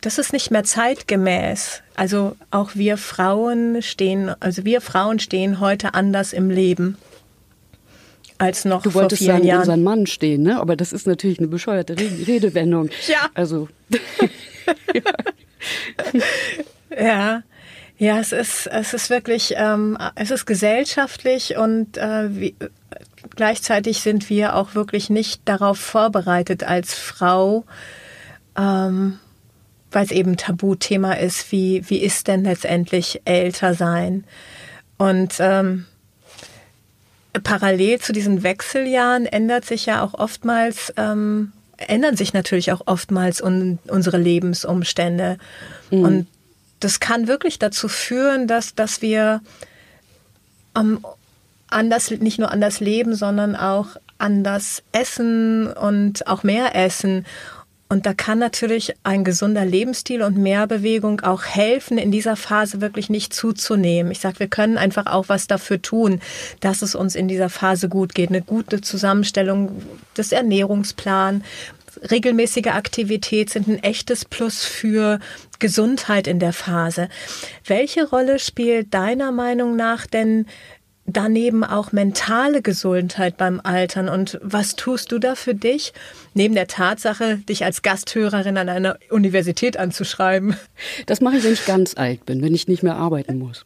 das 0.00 0.18
ist 0.18 0.32
nicht 0.32 0.50
mehr 0.50 0.64
zeitgemäß. 0.64 1.82
Also 1.94 2.36
auch 2.50 2.72
wir 2.74 2.96
Frauen 2.96 3.80
stehen, 3.80 4.34
also 4.40 4.64
wir 4.64 4.80
Frauen 4.80 5.20
stehen 5.20 5.60
heute 5.60 5.94
anders 5.94 6.32
im 6.32 6.50
Leben 6.50 6.98
als 8.42 8.64
noch 8.64 8.82
du 8.82 8.92
wolltest 8.94 9.22
vor 9.22 9.26
vielen 9.26 9.36
sagen, 9.36 9.46
Jahren. 9.46 9.60
unseren 9.60 9.82
Mann 9.84 10.06
stehen, 10.06 10.42
ne? 10.42 10.60
Aber 10.60 10.74
das 10.74 10.92
ist 10.92 11.06
natürlich 11.06 11.38
eine 11.38 11.46
bescheuerte 11.46 11.96
Redewendung. 12.26 12.90
ja. 13.06 13.30
Also. 13.34 13.68
ja. 14.92 15.02
ja. 17.00 17.42
Ja, 17.98 18.18
es 18.18 18.32
ist, 18.32 18.66
es 18.66 18.94
ist 18.94 19.10
wirklich, 19.10 19.54
ähm, 19.56 19.96
es 20.16 20.32
ist 20.32 20.44
gesellschaftlich 20.44 21.56
und 21.56 21.96
äh, 21.98 22.36
wie, 22.36 22.56
gleichzeitig 23.36 24.00
sind 24.00 24.28
wir 24.28 24.56
auch 24.56 24.74
wirklich 24.74 25.08
nicht 25.08 25.42
darauf 25.44 25.78
vorbereitet 25.78 26.64
als 26.64 26.94
Frau, 26.94 27.64
ähm, 28.56 29.18
weil 29.90 30.04
es 30.04 30.10
eben 30.10 30.36
Tabuthema 30.36 31.12
ist, 31.14 31.52
wie, 31.52 31.88
wie 31.88 31.98
ist 31.98 32.28
denn 32.28 32.44
letztendlich 32.44 33.22
älter 33.24 33.74
sein? 33.74 34.24
Und 34.96 35.34
ähm, 35.38 35.86
parallel 37.42 38.00
zu 38.00 38.12
diesen 38.12 38.42
Wechseljahren 38.42 39.26
ändert 39.26 39.64
sich 39.64 39.86
ja 39.86 40.02
auch 40.02 40.14
oftmals, 40.14 40.92
ähm, 40.96 41.52
ändern 41.76 42.16
sich 42.16 42.32
natürlich 42.32 42.72
auch 42.72 42.82
oftmals 42.86 43.42
un 43.42 43.78
unsere 43.88 44.18
Lebensumstände. 44.18 45.38
Mhm. 45.90 46.04
Und 46.04 46.26
das 46.80 47.00
kann 47.00 47.28
wirklich 47.28 47.58
dazu 47.58 47.88
führen, 47.88 48.46
dass, 48.46 48.74
dass 48.74 49.02
wir 49.02 49.40
ähm, 50.76 51.04
anders, 51.68 52.10
nicht 52.10 52.38
nur 52.38 52.50
anders 52.50 52.80
leben, 52.80 53.14
sondern 53.14 53.56
auch 53.56 53.88
anders 54.18 54.82
essen 54.92 55.66
und 55.72 56.26
auch 56.26 56.42
mehr 56.42 56.74
essen. 56.74 57.26
Und 57.92 58.06
da 58.06 58.14
kann 58.14 58.38
natürlich 58.38 58.94
ein 59.02 59.22
gesunder 59.22 59.66
Lebensstil 59.66 60.22
und 60.22 60.38
mehr 60.38 60.66
Bewegung 60.66 61.20
auch 61.20 61.44
helfen, 61.44 61.98
in 61.98 62.10
dieser 62.10 62.36
Phase 62.36 62.80
wirklich 62.80 63.10
nicht 63.10 63.34
zuzunehmen. 63.34 64.10
Ich 64.10 64.20
sage, 64.20 64.38
wir 64.38 64.48
können 64.48 64.78
einfach 64.78 65.04
auch 65.04 65.28
was 65.28 65.46
dafür 65.46 65.82
tun, 65.82 66.22
dass 66.60 66.80
es 66.80 66.94
uns 66.94 67.14
in 67.14 67.28
dieser 67.28 67.50
Phase 67.50 67.90
gut 67.90 68.14
geht. 68.14 68.30
Eine 68.30 68.40
gute 68.40 68.80
Zusammenstellung 68.80 69.82
des 70.16 70.32
Ernährungsplans, 70.32 71.44
regelmäßige 72.10 72.68
Aktivität 72.68 73.50
sind 73.50 73.68
ein 73.68 73.82
echtes 73.82 74.24
Plus 74.24 74.64
für 74.64 75.20
Gesundheit 75.58 76.26
in 76.26 76.38
der 76.38 76.54
Phase. 76.54 77.10
Welche 77.66 78.08
Rolle 78.08 78.38
spielt 78.38 78.94
deiner 78.94 79.32
Meinung 79.32 79.76
nach 79.76 80.06
denn 80.06 80.46
daneben 81.06 81.64
auch 81.64 81.92
mentale 81.92 82.62
Gesundheit 82.62 83.36
beim 83.36 83.60
Altern. 83.62 84.08
Und 84.08 84.38
was 84.42 84.76
tust 84.76 85.12
du 85.12 85.18
da 85.18 85.34
für 85.34 85.54
dich, 85.54 85.92
neben 86.34 86.54
der 86.54 86.66
Tatsache, 86.66 87.38
dich 87.48 87.64
als 87.64 87.82
Gasthörerin 87.82 88.56
an 88.56 88.68
einer 88.68 88.98
Universität 89.10 89.76
anzuschreiben? 89.76 90.56
Das 91.06 91.20
mache 91.20 91.36
ich, 91.36 91.44
wenn 91.44 91.52
ich 91.52 91.66
ganz 91.66 91.96
alt 91.96 92.26
bin, 92.26 92.42
wenn 92.42 92.54
ich 92.54 92.68
nicht 92.68 92.82
mehr 92.82 92.96
arbeiten 92.96 93.38
muss. 93.38 93.64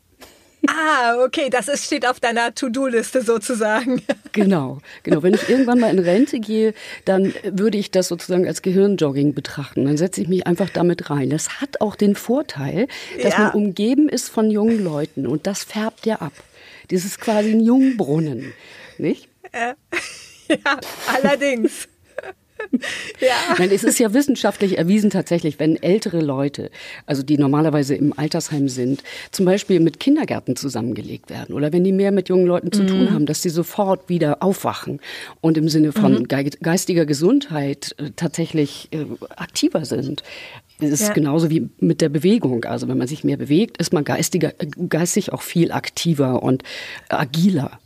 Ah, 0.69 1.25
okay, 1.25 1.49
das 1.51 1.69
ist, 1.69 1.85
steht 1.85 2.07
auf 2.07 2.19
deiner 2.19 2.55
To-Do-Liste 2.55 3.23
sozusagen. 3.23 4.03
Genau, 4.33 4.81
genau. 5.03 5.23
Wenn 5.23 5.33
ich 5.33 5.49
irgendwann 5.49 5.81
mal 5.81 5.91
in 5.91 5.99
Rente 5.99 6.41
gehe, 6.41 6.75
dann 7.07 7.33
würde 7.43 7.79
ich 7.79 7.91
das 7.91 8.09
sozusagen 8.09 8.47
als 8.47 8.61
Gehirnjogging 8.61 9.33
betrachten. 9.33 9.87
Dann 9.87 9.97
setze 9.97 10.21
ich 10.21 10.29
mich 10.29 10.47
einfach 10.47 10.69
damit 10.69 11.09
rein. 11.09 11.31
Das 11.31 11.63
hat 11.63 11.81
auch 11.81 11.97
den 11.97 12.15
Vorteil, 12.15 12.87
dass 13.23 13.33
ja. 13.33 13.45
man 13.45 13.53
umgeben 13.53 14.11
ist 14.11 14.29
von 14.29 14.51
jungen 14.51 14.85
Leuten 14.85 15.27
und 15.27 15.47
das 15.47 15.65
färbt 15.65 16.05
ja 16.05 16.17
ab. 16.17 16.33
Das 16.89 17.05
ist 17.05 17.21
quasi 17.21 17.51
ein 17.51 17.61
Jungbrunnen, 17.61 18.53
nicht? 18.99 19.29
Äh, 19.53 19.75
ja, 20.49 20.79
allerdings. 21.07 21.89
Ja. 23.21 23.57
Nein, 23.59 23.71
es 23.73 23.85
ist 23.85 23.99
ja 23.99 24.13
wissenschaftlich 24.13 24.79
erwiesen 24.79 25.11
tatsächlich, 25.11 25.59
wenn 25.59 25.83
ältere 25.83 26.21
Leute, 26.21 26.71
also 27.07 27.23
die 27.23 27.39
normalerweise 27.39 27.95
im 27.95 28.17
Altersheim 28.19 28.69
sind, 28.69 29.03
zum 29.31 29.47
Beispiel 29.47 29.81
mit 29.81 30.01
Kindergärten 30.01 30.57
zusammengelegt 30.57 31.31
werden 31.31 31.55
oder 31.55 31.73
wenn 31.73 31.85
die 31.85 31.93
mehr 31.93 32.13
mit 32.13 32.29
jungen 32.29 32.47
Leuten 32.47 32.73
zu 32.73 32.83
mhm. 32.83 32.87
tun 32.89 33.13
haben, 33.13 33.27
dass 33.27 33.43
sie 33.43 33.51
sofort 33.51 34.09
wieder 34.09 34.43
aufwachen 34.43 35.01
und 35.41 35.59
im 35.59 35.69
Sinne 35.69 35.93
von 35.93 36.13
mhm. 36.13 36.29
geistiger 36.29 37.07
Gesundheit 37.07 37.95
äh, 37.99 38.11
tatsächlich 38.15 38.89
äh, 38.93 39.05
aktiver 39.37 39.85
sind. 39.85 40.23
Es 40.79 40.91
ist 40.91 41.09
ja. 41.09 41.13
genauso 41.15 41.49
wie 41.51 41.71
mit 41.81 42.01
der 42.01 42.11
Bewegung. 42.11 42.65
Also 42.65 42.89
wenn 42.89 42.99
man 42.99 43.09
sich 43.09 43.25
mehr 43.25 43.39
bewegt, 43.39 43.79
ist 43.79 43.93
man 43.93 44.05
geistiger, 44.05 44.53
geistig 44.89 45.33
auch 45.33 45.43
viel 45.43 45.73
aktiver 45.73 46.43
und 46.43 46.63
agiler. 47.09 47.79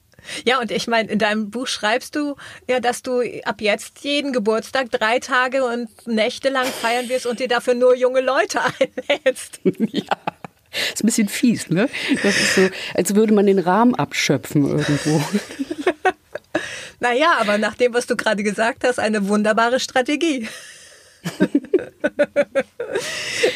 Ja, 0.45 0.61
und 0.61 0.71
ich 0.71 0.87
meine, 0.87 1.11
in 1.11 1.19
deinem 1.19 1.51
Buch 1.51 1.67
schreibst 1.67 2.17
du 2.17 2.37
ja, 2.69 2.81
dass 2.81 3.03
du 3.03 3.23
ab 3.45 3.61
jetzt 3.61 4.01
jeden 4.01 4.33
Geburtstag 4.33 4.91
drei 4.91 5.19
Tage 5.19 5.65
und 5.65 5.89
Nächte 6.07 6.49
lang 6.49 6.67
feiern 6.67 7.09
wirst 7.09 7.27
und 7.27 7.41
dir 7.41 7.49
dafür 7.49 7.75
nur 7.75 7.95
junge 7.95 8.21
Leute 8.21 8.61
einlädst. 9.09 9.61
Ja. 9.65 10.05
Ist 10.93 11.03
ein 11.03 11.07
bisschen 11.07 11.29
fies, 11.29 11.69
ne? 11.69 11.89
Das 12.23 12.37
ist 12.37 12.55
so, 12.55 12.71
als 12.95 13.15
würde 13.15 13.35
man 13.35 13.47
den 13.47 13.59
Rahmen 13.59 13.97
abschöpfen 13.97 14.69
irgendwo. 14.69 15.21
naja, 17.01 17.35
aber 17.41 17.59
nach 17.59 17.75
dem, 17.75 17.93
was 17.93 18.07
du 18.07 18.17
gerade 18.17 18.45
gesagt 18.45 18.85
hast, 18.85 19.01
eine 19.01 19.29
wunderbare 19.29 19.81
Strategie. 19.81 20.49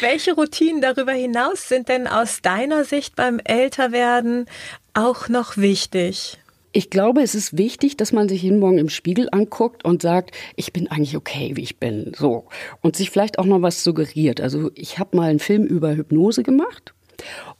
Welche 0.01 0.33
Routinen 0.33 0.81
darüber 0.81 1.13
hinaus 1.13 1.69
sind 1.69 1.89
denn 1.89 2.07
aus 2.07 2.41
deiner 2.41 2.83
Sicht 2.83 3.15
beim 3.15 3.39
Älterwerden 3.39 4.47
auch 4.93 5.29
noch 5.29 5.57
wichtig? 5.57 6.37
Ich 6.77 6.89
glaube, 6.89 7.21
es 7.21 7.35
ist 7.35 7.57
wichtig, 7.57 7.95
dass 7.95 8.11
man 8.11 8.27
sich 8.27 8.41
jeden 8.41 8.59
Morgen 8.59 8.79
im 8.79 8.89
Spiegel 8.89 9.29
anguckt 9.31 9.85
und 9.85 10.01
sagt, 10.01 10.35
ich 10.57 10.73
bin 10.73 10.91
eigentlich 10.91 11.15
okay, 11.15 11.53
wie 11.55 11.61
ich 11.61 11.79
bin, 11.79 12.11
so. 12.17 12.49
Und 12.81 12.97
sich 12.97 13.11
vielleicht 13.11 13.39
auch 13.39 13.45
noch 13.45 13.61
was 13.61 13.81
suggeriert. 13.81 14.41
Also 14.41 14.71
ich 14.75 14.99
habe 14.99 15.15
mal 15.15 15.29
einen 15.29 15.39
Film 15.39 15.63
über 15.63 15.95
Hypnose 15.95 16.43
gemacht 16.43 16.93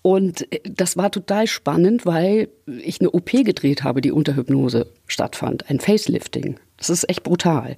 und 0.01 0.45
das 0.69 0.97
war 0.97 1.11
total 1.11 1.47
spannend, 1.47 2.05
weil 2.05 2.49
ich 2.65 2.99
eine 2.99 3.09
OP 3.09 3.31
gedreht 3.31 3.85
habe, 3.85 4.01
die 4.01 4.11
unter 4.11 4.35
Hypnose 4.35 4.91
stattfand, 5.07 5.69
ein 5.69 5.79
Facelifting. 5.79 6.59
Das 6.77 6.89
ist 6.89 7.09
echt 7.09 7.23
brutal. 7.23 7.77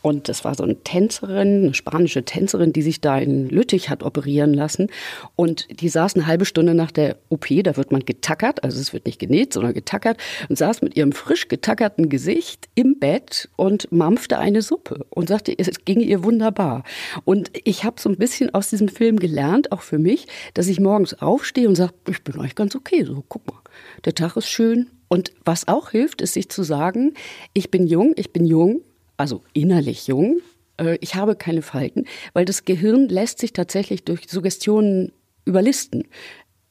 Und 0.00 0.28
das 0.28 0.42
war 0.44 0.54
so 0.54 0.62
eine 0.62 0.82
Tänzerin, 0.82 1.64
eine 1.64 1.74
spanische 1.74 2.24
Tänzerin, 2.24 2.72
die 2.72 2.80
sich 2.80 3.00
da 3.00 3.18
in 3.18 3.48
Lüttich 3.48 3.90
hat 3.90 4.02
operieren 4.02 4.54
lassen. 4.54 4.88
Und 5.36 5.66
die 5.80 5.90
saß 5.90 6.14
eine 6.14 6.26
halbe 6.26 6.46
Stunde 6.46 6.74
nach 6.74 6.90
der 6.90 7.16
OP, 7.28 7.46
da 7.62 7.76
wird 7.76 7.92
man 7.92 8.04
getackert, 8.04 8.64
also 8.64 8.80
es 8.80 8.92
wird 8.94 9.04
nicht 9.04 9.18
genäht, 9.18 9.52
sondern 9.52 9.74
getackert, 9.74 10.16
und 10.48 10.56
saß 10.56 10.80
mit 10.80 10.96
ihrem 10.96 11.12
frisch 11.12 11.48
getackerten 11.48 12.08
Gesicht 12.08 12.68
im 12.74 12.98
Bett 12.98 13.50
und 13.56 13.92
mampfte 13.92 14.38
eine 14.38 14.62
Suppe 14.62 15.04
und 15.10 15.28
sagte, 15.28 15.54
es 15.56 15.84
ging 15.84 16.00
ihr 16.00 16.24
wunderbar. 16.24 16.84
Und 17.24 17.50
ich 17.64 17.84
habe 17.84 18.00
so 18.00 18.08
ein 18.08 18.16
bisschen 18.16 18.54
aus 18.54 18.70
diesem 18.70 18.88
Film 18.88 19.18
gelernt, 19.18 19.72
auch 19.72 19.82
für 19.82 19.98
mich, 19.98 20.26
dass 20.54 20.68
ich 20.68 20.80
morgens 20.80 21.20
aufstehe 21.20 21.68
und 21.68 21.74
sage, 21.74 21.92
ich 22.08 22.22
bin 22.24 22.36
eigentlich 22.36 22.54
ganz 22.54 22.74
okay, 22.74 23.04
so 23.04 23.22
guck 23.28 23.46
mal, 23.46 23.60
der 24.06 24.14
Tag 24.14 24.36
ist 24.36 24.48
schön, 24.48 24.88
und 25.08 25.32
was 25.44 25.68
auch 25.68 25.90
hilft, 25.90 26.20
ist 26.20 26.34
sich 26.34 26.48
zu 26.48 26.62
sagen, 26.62 27.14
ich 27.54 27.70
bin 27.70 27.86
jung, 27.86 28.12
ich 28.16 28.32
bin 28.32 28.44
jung, 28.44 28.82
also 29.16 29.42
innerlich 29.52 30.06
jung, 30.06 30.40
äh, 30.78 30.98
ich 31.00 31.14
habe 31.14 31.34
keine 31.34 31.62
Falten, 31.62 32.04
weil 32.34 32.44
das 32.44 32.64
Gehirn 32.64 33.08
lässt 33.08 33.38
sich 33.38 33.52
tatsächlich 33.52 34.04
durch 34.04 34.28
Suggestionen 34.28 35.12
überlisten. 35.44 36.06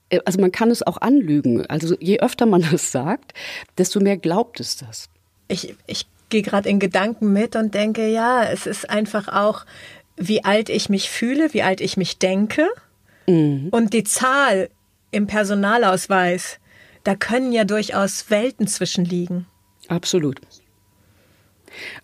Äh, 0.10 0.20
also 0.26 0.40
man 0.40 0.52
kann 0.52 0.72
es 0.72 0.86
auch 0.86 0.98
anlügen. 0.98 1.66
Also 1.68 1.96
je 2.00 2.20
öfter 2.20 2.46
man 2.46 2.66
das 2.72 2.92
sagt, 2.92 3.34
desto 3.78 4.00
mehr 4.00 4.18
glaubt 4.18 4.60
es 4.60 4.78
das. 4.78 5.10
Ich, 5.48 5.76
ich 5.88 6.08
gehe 6.30 6.42
gerade 6.42 6.70
in 6.70 6.80
Gedanken 6.80 7.34
mit 7.34 7.56
und 7.56 7.74
denke, 7.74 8.08
ja, 8.08 8.44
es 8.44 8.68
ist 8.68 8.90
einfach 8.90 9.28
auch, 9.28 9.66
wie 10.16 10.44
alt 10.44 10.70
ich 10.70 10.90
mich 10.90 11.10
fühle, 11.10 11.54
wie 11.54 11.62
alt 11.62 11.80
ich 11.82 11.96
mich 11.98 12.18
denke. 12.18 12.68
Mhm. 13.28 13.70
Und 13.72 13.94
die 13.94 14.04
Zahl 14.04 14.70
im 15.12 15.28
Personalausweis, 15.28 16.60
da 17.08 17.16
können 17.16 17.54
ja 17.54 17.64
durchaus 17.64 18.30
Welten 18.30 18.68
zwischenliegen. 18.68 19.46
Absolut. 19.88 20.42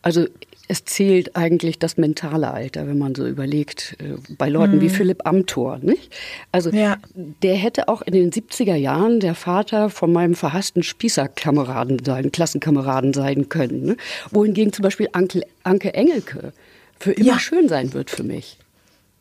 Also 0.02 0.28
es 0.70 0.86
zählt 0.86 1.36
eigentlich 1.36 1.78
das 1.78 1.98
mentale 1.98 2.50
Alter, 2.50 2.88
wenn 2.88 2.98
man 2.98 3.14
so 3.14 3.28
überlegt, 3.28 3.98
äh, 4.00 4.14
bei 4.38 4.48
Leuten 4.48 4.76
hm. 4.76 4.82
wie 4.82 4.88
Philipp 4.88 5.28
Amthor. 5.28 5.80
Nicht? 5.80 6.16
Also 6.54 6.70
ja. 6.70 7.00
der 7.16 7.56
hätte 7.56 7.90
auch 7.90 8.02
in 8.02 8.14
den 8.14 8.32
70er 8.32 8.76
Jahren 8.76 9.20
der 9.20 9.36
Vater 9.36 9.90
von 9.90 10.14
meinem 10.14 10.36
verhassten 10.36 10.84
Spießerkameraden 10.84 12.06
sein, 12.06 12.32
Klassenkameraden 12.32 13.14
sein 13.14 13.50
können. 13.50 13.84
Ne? 13.84 13.98
Wohingegen 14.32 14.72
zum 14.72 14.84
Beispiel 14.84 15.10
Anke, 15.12 15.42
Anke 15.64 15.94
Engelke 15.94 16.54
für 16.98 17.12
immer 17.12 17.26
ja. 17.26 17.40
schön 17.40 17.68
sein 17.68 17.92
wird 17.94 18.10
für 18.10 18.24
mich. 18.24 18.58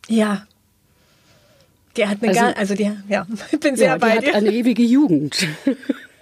Ja, 0.08 0.46
die 1.96 2.06
hat 2.06 2.18
eine 2.22 2.28
also, 2.28 2.40
gar, 2.40 2.56
also 2.56 2.74
die, 2.74 2.90
ja, 3.08 3.26
ich 3.50 3.60
bin 3.60 3.76
sehr 3.76 3.88
ja, 3.88 3.98
bei 3.98 4.18
die 4.18 4.26
dir. 4.26 4.28
hat 4.28 4.34
eine 4.36 4.52
ewige 4.52 4.82
Jugend. 4.82 5.46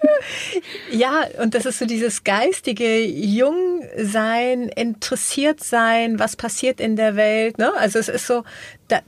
ja, 0.91 1.25
und 1.41 1.53
das 1.55 1.65
ist 1.65 1.79
so 1.79 1.85
dieses 1.85 2.23
geistige 2.23 3.05
Jungsein, 3.05 4.69
interessiert 4.69 5.63
sein, 5.63 6.19
was 6.19 6.35
passiert 6.35 6.79
in 6.79 6.95
der 6.95 7.15
Welt. 7.15 7.57
Ne? 7.57 7.71
Also 7.77 7.99
es 7.99 8.09
ist 8.09 8.27
so, 8.27 8.43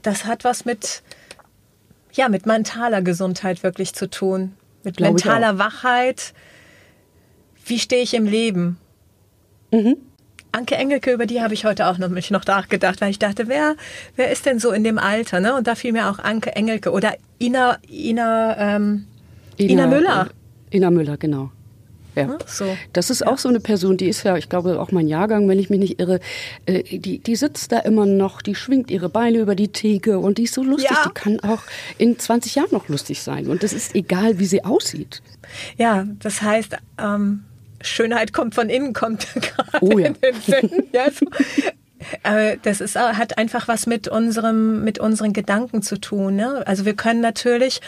das 0.02 0.24
hat 0.24 0.44
was 0.44 0.64
mit, 0.64 1.02
ja, 2.12 2.28
mit 2.28 2.46
mentaler 2.46 3.02
Gesundheit 3.02 3.62
wirklich 3.62 3.94
zu 3.94 4.08
tun. 4.08 4.54
Mit 4.82 4.98
Glaube 4.98 5.14
mentaler 5.14 5.58
Wachheit. 5.58 6.34
Wie 7.66 7.78
stehe 7.78 8.02
ich 8.02 8.14
im 8.14 8.26
Leben? 8.26 8.78
Mhm. 9.70 9.96
Anke 10.54 10.76
Engelke, 10.76 11.12
über 11.12 11.26
die 11.26 11.42
habe 11.42 11.52
ich 11.52 11.64
heute 11.64 11.86
auch 11.86 11.98
noch 11.98 12.08
mich 12.08 12.30
noch 12.30 12.44
nachgedacht, 12.46 13.00
weil 13.00 13.10
ich 13.10 13.18
dachte, 13.18 13.48
wer, 13.48 13.74
wer 14.14 14.30
ist 14.30 14.46
denn 14.46 14.60
so 14.60 14.70
in 14.70 14.84
dem 14.84 14.98
Alter? 14.98 15.40
Ne? 15.40 15.54
Und 15.54 15.66
da 15.66 15.74
fiel 15.74 15.92
mir 15.92 16.08
auch 16.08 16.20
Anke 16.20 16.54
Engelke 16.54 16.92
oder 16.92 17.14
Ina, 17.40 17.78
Ina, 17.90 18.76
ähm, 18.76 19.06
Ina, 19.58 19.72
Ina 19.72 19.86
Müller. 19.88 20.28
Äh, 20.70 20.76
Ina 20.76 20.90
Müller, 20.90 21.16
genau. 21.16 21.50
Ja. 22.14 22.26
Ne? 22.26 22.38
So. 22.46 22.76
Das 22.92 23.10
ist 23.10 23.26
auch 23.26 23.38
so 23.38 23.48
eine 23.48 23.58
Person, 23.58 23.96
die 23.96 24.08
ist 24.08 24.22
ja, 24.22 24.36
ich 24.36 24.48
glaube, 24.48 24.80
auch 24.80 24.92
mein 24.92 25.08
Jahrgang, 25.08 25.48
wenn 25.48 25.58
ich 25.58 25.70
mich 25.70 25.80
nicht 25.80 25.98
irre, 25.98 26.20
äh, 26.66 26.84
die, 26.98 27.18
die 27.18 27.36
sitzt 27.36 27.72
da 27.72 27.80
immer 27.80 28.06
noch, 28.06 28.40
die 28.40 28.54
schwingt 28.54 28.92
ihre 28.92 29.08
Beine 29.08 29.38
über 29.38 29.56
die 29.56 29.68
Theke 29.68 30.20
und 30.20 30.38
die 30.38 30.44
ist 30.44 30.54
so 30.54 30.62
lustig. 30.62 30.90
Ja. 30.90 31.02
Die 31.04 31.14
kann 31.14 31.40
auch 31.40 31.62
in 31.98 32.16
20 32.16 32.54
Jahren 32.54 32.70
noch 32.70 32.88
lustig 32.88 33.22
sein. 33.22 33.48
Und 33.48 33.64
das 33.64 33.72
ist 33.72 33.94
egal, 33.96 34.38
wie 34.38 34.46
sie 34.46 34.64
aussieht. 34.64 35.20
Ja, 35.76 36.06
das 36.20 36.42
heißt, 36.42 36.76
ähm, 36.98 37.44
Schönheit 37.86 38.32
kommt 38.32 38.54
von 38.54 38.68
innen, 38.68 38.92
kommt 38.92 39.26
gerade 39.34 39.78
oh 39.80 39.98
ja. 39.98 40.08
in 40.08 40.14
den 40.20 40.40
Sinn. 40.40 40.70
Ja, 40.92 41.10
so. 41.10 41.26
Das 42.62 42.82
ist, 42.82 42.96
hat 42.96 43.38
einfach 43.38 43.66
was 43.66 43.86
mit 43.86 44.08
unserem, 44.08 44.84
mit 44.84 44.98
unseren 44.98 45.32
Gedanken 45.32 45.80
zu 45.80 45.98
tun. 45.98 46.36
Ne? 46.36 46.62
Also 46.66 46.84
wir 46.84 46.94
können 46.94 47.22
natürlich 47.22 47.80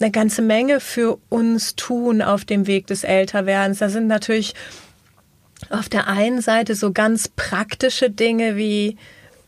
eine 0.00 0.12
ganze 0.12 0.40
Menge 0.40 0.78
für 0.78 1.18
uns 1.30 1.74
tun 1.74 2.22
auf 2.22 2.44
dem 2.44 2.68
Weg 2.68 2.86
des 2.86 3.02
Älterwerdens. 3.02 3.78
Da 3.78 3.88
sind 3.88 4.06
natürlich 4.06 4.54
auf 5.70 5.88
der 5.88 6.06
einen 6.06 6.40
Seite 6.40 6.74
so 6.74 6.92
ganz 6.92 7.28
praktische 7.28 8.10
Dinge 8.10 8.56
wie, 8.56 8.96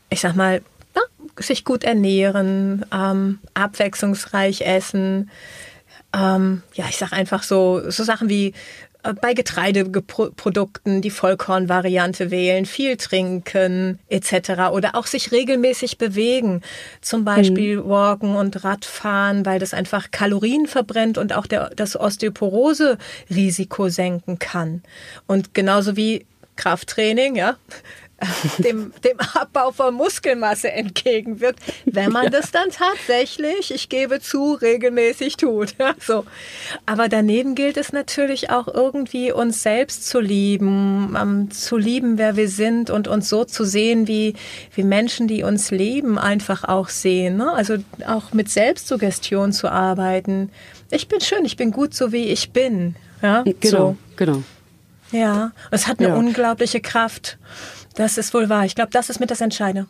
ich 0.09 0.21
sag 0.21 0.35
mal, 0.35 0.61
na, 0.95 1.01
sich 1.41 1.63
gut 1.63 1.83
ernähren, 1.83 2.85
ähm, 2.93 3.39
abwechslungsreich 3.53 4.61
essen. 4.61 5.29
Ähm, 6.13 6.63
ja, 6.73 6.85
ich 6.89 6.97
sag 6.97 7.13
einfach 7.13 7.43
so, 7.43 7.89
so 7.89 8.03
Sachen 8.03 8.29
wie 8.29 8.53
bei 9.21 9.33
Getreideprodukten 9.33 11.01
die 11.01 11.09
Vollkornvariante 11.09 12.31
wählen, 12.31 12.65
viel 12.65 12.97
trinken 12.97 13.99
etc. 14.09 14.71
Oder 14.71 14.95
auch 14.95 15.05
sich 15.07 15.31
regelmäßig 15.31 15.97
bewegen, 15.97 16.61
zum 17.01 17.23
Beispiel 17.23 17.77
mhm. 17.77 17.89
walken 17.89 18.35
und 18.35 18.63
Radfahren, 18.63 19.45
weil 19.45 19.59
das 19.59 19.73
einfach 19.73 20.11
Kalorien 20.11 20.67
verbrennt 20.67 21.17
und 21.17 21.33
auch 21.33 21.45
der, 21.45 21.69
das 21.75 21.97
Osteoporose-Risiko 21.97 23.87
senken 23.87 24.37
kann. 24.37 24.83
Und 25.27 25.53
genauso 25.53 25.95
wie 25.95 26.25
Krafttraining, 26.57 27.35
ja, 27.35 27.55
dem, 28.57 28.91
dem 29.03 29.19
Abbau 29.33 29.71
von 29.71 29.93
Muskelmasse 29.93 30.71
entgegenwirkt, 30.71 31.59
wenn 31.85 32.11
man 32.11 32.25
ja. 32.25 32.29
das 32.29 32.51
dann 32.51 32.69
tatsächlich, 32.69 33.73
ich 33.73 33.89
gebe 33.89 34.19
zu, 34.19 34.53
regelmäßig 34.53 35.37
tut. 35.37 35.75
Ja, 35.79 35.93
so. 35.99 36.25
Aber 36.85 37.07
daneben 37.07 37.55
gilt 37.55 37.77
es 37.77 37.93
natürlich 37.93 38.49
auch 38.49 38.67
irgendwie, 38.67 39.31
uns 39.31 39.63
selbst 39.63 40.07
zu 40.07 40.19
lieben, 40.19 41.15
um, 41.15 41.51
zu 41.51 41.77
lieben, 41.77 42.17
wer 42.17 42.35
wir 42.35 42.49
sind 42.49 42.89
und 42.89 43.07
uns 43.07 43.29
so 43.29 43.45
zu 43.45 43.63
sehen, 43.63 44.07
wie, 44.07 44.35
wie 44.75 44.83
Menschen, 44.83 45.27
die 45.27 45.43
uns 45.43 45.71
leben, 45.71 46.17
einfach 46.17 46.65
auch 46.65 46.89
sehen. 46.89 47.37
Ne? 47.37 47.51
Also 47.51 47.77
auch 48.07 48.33
mit 48.33 48.49
Selbstsuggestion 48.49 49.53
zu 49.53 49.71
arbeiten. 49.71 50.51
Ich 50.91 51.07
bin 51.07 51.21
schön, 51.21 51.45
ich 51.45 51.55
bin 51.55 51.71
gut 51.71 51.93
so, 51.93 52.11
wie 52.11 52.25
ich 52.25 52.51
bin. 52.51 52.95
Ja, 53.21 53.43
genau, 53.43 53.77
so. 53.77 53.97
genau. 54.15 54.43
Ja, 55.11 55.51
es 55.71 55.87
hat 55.87 55.99
eine 55.99 56.09
ja. 56.09 56.15
unglaubliche 56.15 56.81
Kraft. 56.81 57.37
Das 57.95 58.17
ist 58.17 58.33
wohl 58.33 58.49
wahr. 58.49 58.65
Ich 58.65 58.75
glaube, 58.75 58.91
das 58.91 59.09
ist 59.09 59.19
mit 59.19 59.31
das 59.31 59.41
Entscheidende. 59.41 59.89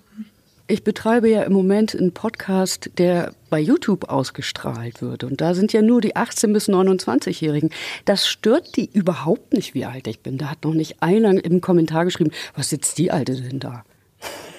Ich 0.72 0.84
betreibe 0.84 1.28
ja 1.28 1.42
im 1.44 1.54
Moment 1.54 1.96
einen 1.96 2.14
Podcast, 2.14 2.92
der 3.00 3.34
bei 3.50 3.60
YouTube 3.60 4.08
ausgestrahlt 4.08 5.02
wird. 5.02 5.24
Und 5.24 5.42
da 5.42 5.56
sind 5.56 5.74
ja 5.74 5.82
nur 5.82 6.00
die 6.00 6.16
18- 6.16 6.54
bis 6.54 6.70
29-Jährigen. 6.70 7.72
Das 8.06 8.28
stört 8.28 8.76
die 8.76 8.88
überhaupt 8.94 9.54
nicht, 9.54 9.74
wie 9.74 9.86
alt 9.86 10.06
ich 10.06 10.20
bin. 10.20 10.38
Da 10.38 10.52
hat 10.52 10.64
noch 10.64 10.76
nicht 10.76 11.02
einer 11.02 11.44
im 11.44 11.60
Kommentar 11.62 12.06
geschrieben, 12.06 12.30
was 12.56 12.70
sitzt 12.70 13.00
die 13.00 13.10
Alte 13.12 13.36
denn 13.36 13.60
da? 13.60 13.84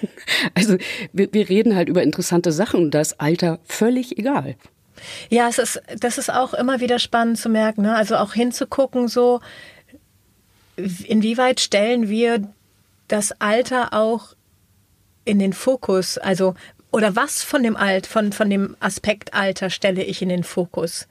Also 0.55 0.76
wir, 1.12 1.33
wir 1.33 1.48
reden 1.48 1.76
halt 1.76 1.90
über 1.90 2.03
interessante 2.03 2.53
Sachen 2.53 2.81
und 2.81 2.90
das 2.92 3.20
Alter 3.20 3.59
völlig 3.64 4.16
egal. 4.18 4.57
Ja, 5.29 5.48
es 5.48 5.59
ist, 5.59 5.83
das 5.98 6.16
ist 6.16 6.33
auch 6.33 6.55
immer 6.55 6.81
wieder 6.81 6.98
spannend 6.98 7.38
zu 7.38 7.48
merken. 7.48 7.83
Ne? 7.83 7.94
Also 7.94 8.16
auch 8.16 8.33
hinzugucken, 8.33 9.09
so 9.09 9.40
inwieweit 10.76 11.61
stellen 11.61 12.09
wir 12.09 12.48
das 13.12 13.33
Alter 13.40 13.92
auch 13.92 14.35
in 15.25 15.38
den 15.38 15.53
Fokus, 15.53 16.18
also 16.18 16.55
oder 16.92 17.14
was 17.14 17.42
von 17.42 17.62
dem 17.62 17.77
Alt, 17.77 18.07
von, 18.07 18.33
von 18.33 18.51
dem 18.51 18.77
Aspekt 18.81 19.35
Alter 19.35 19.70
stelle 19.70 20.03
ich 20.03 20.23
in 20.23 20.29
den 20.29 20.44
Fokus? 20.44 21.07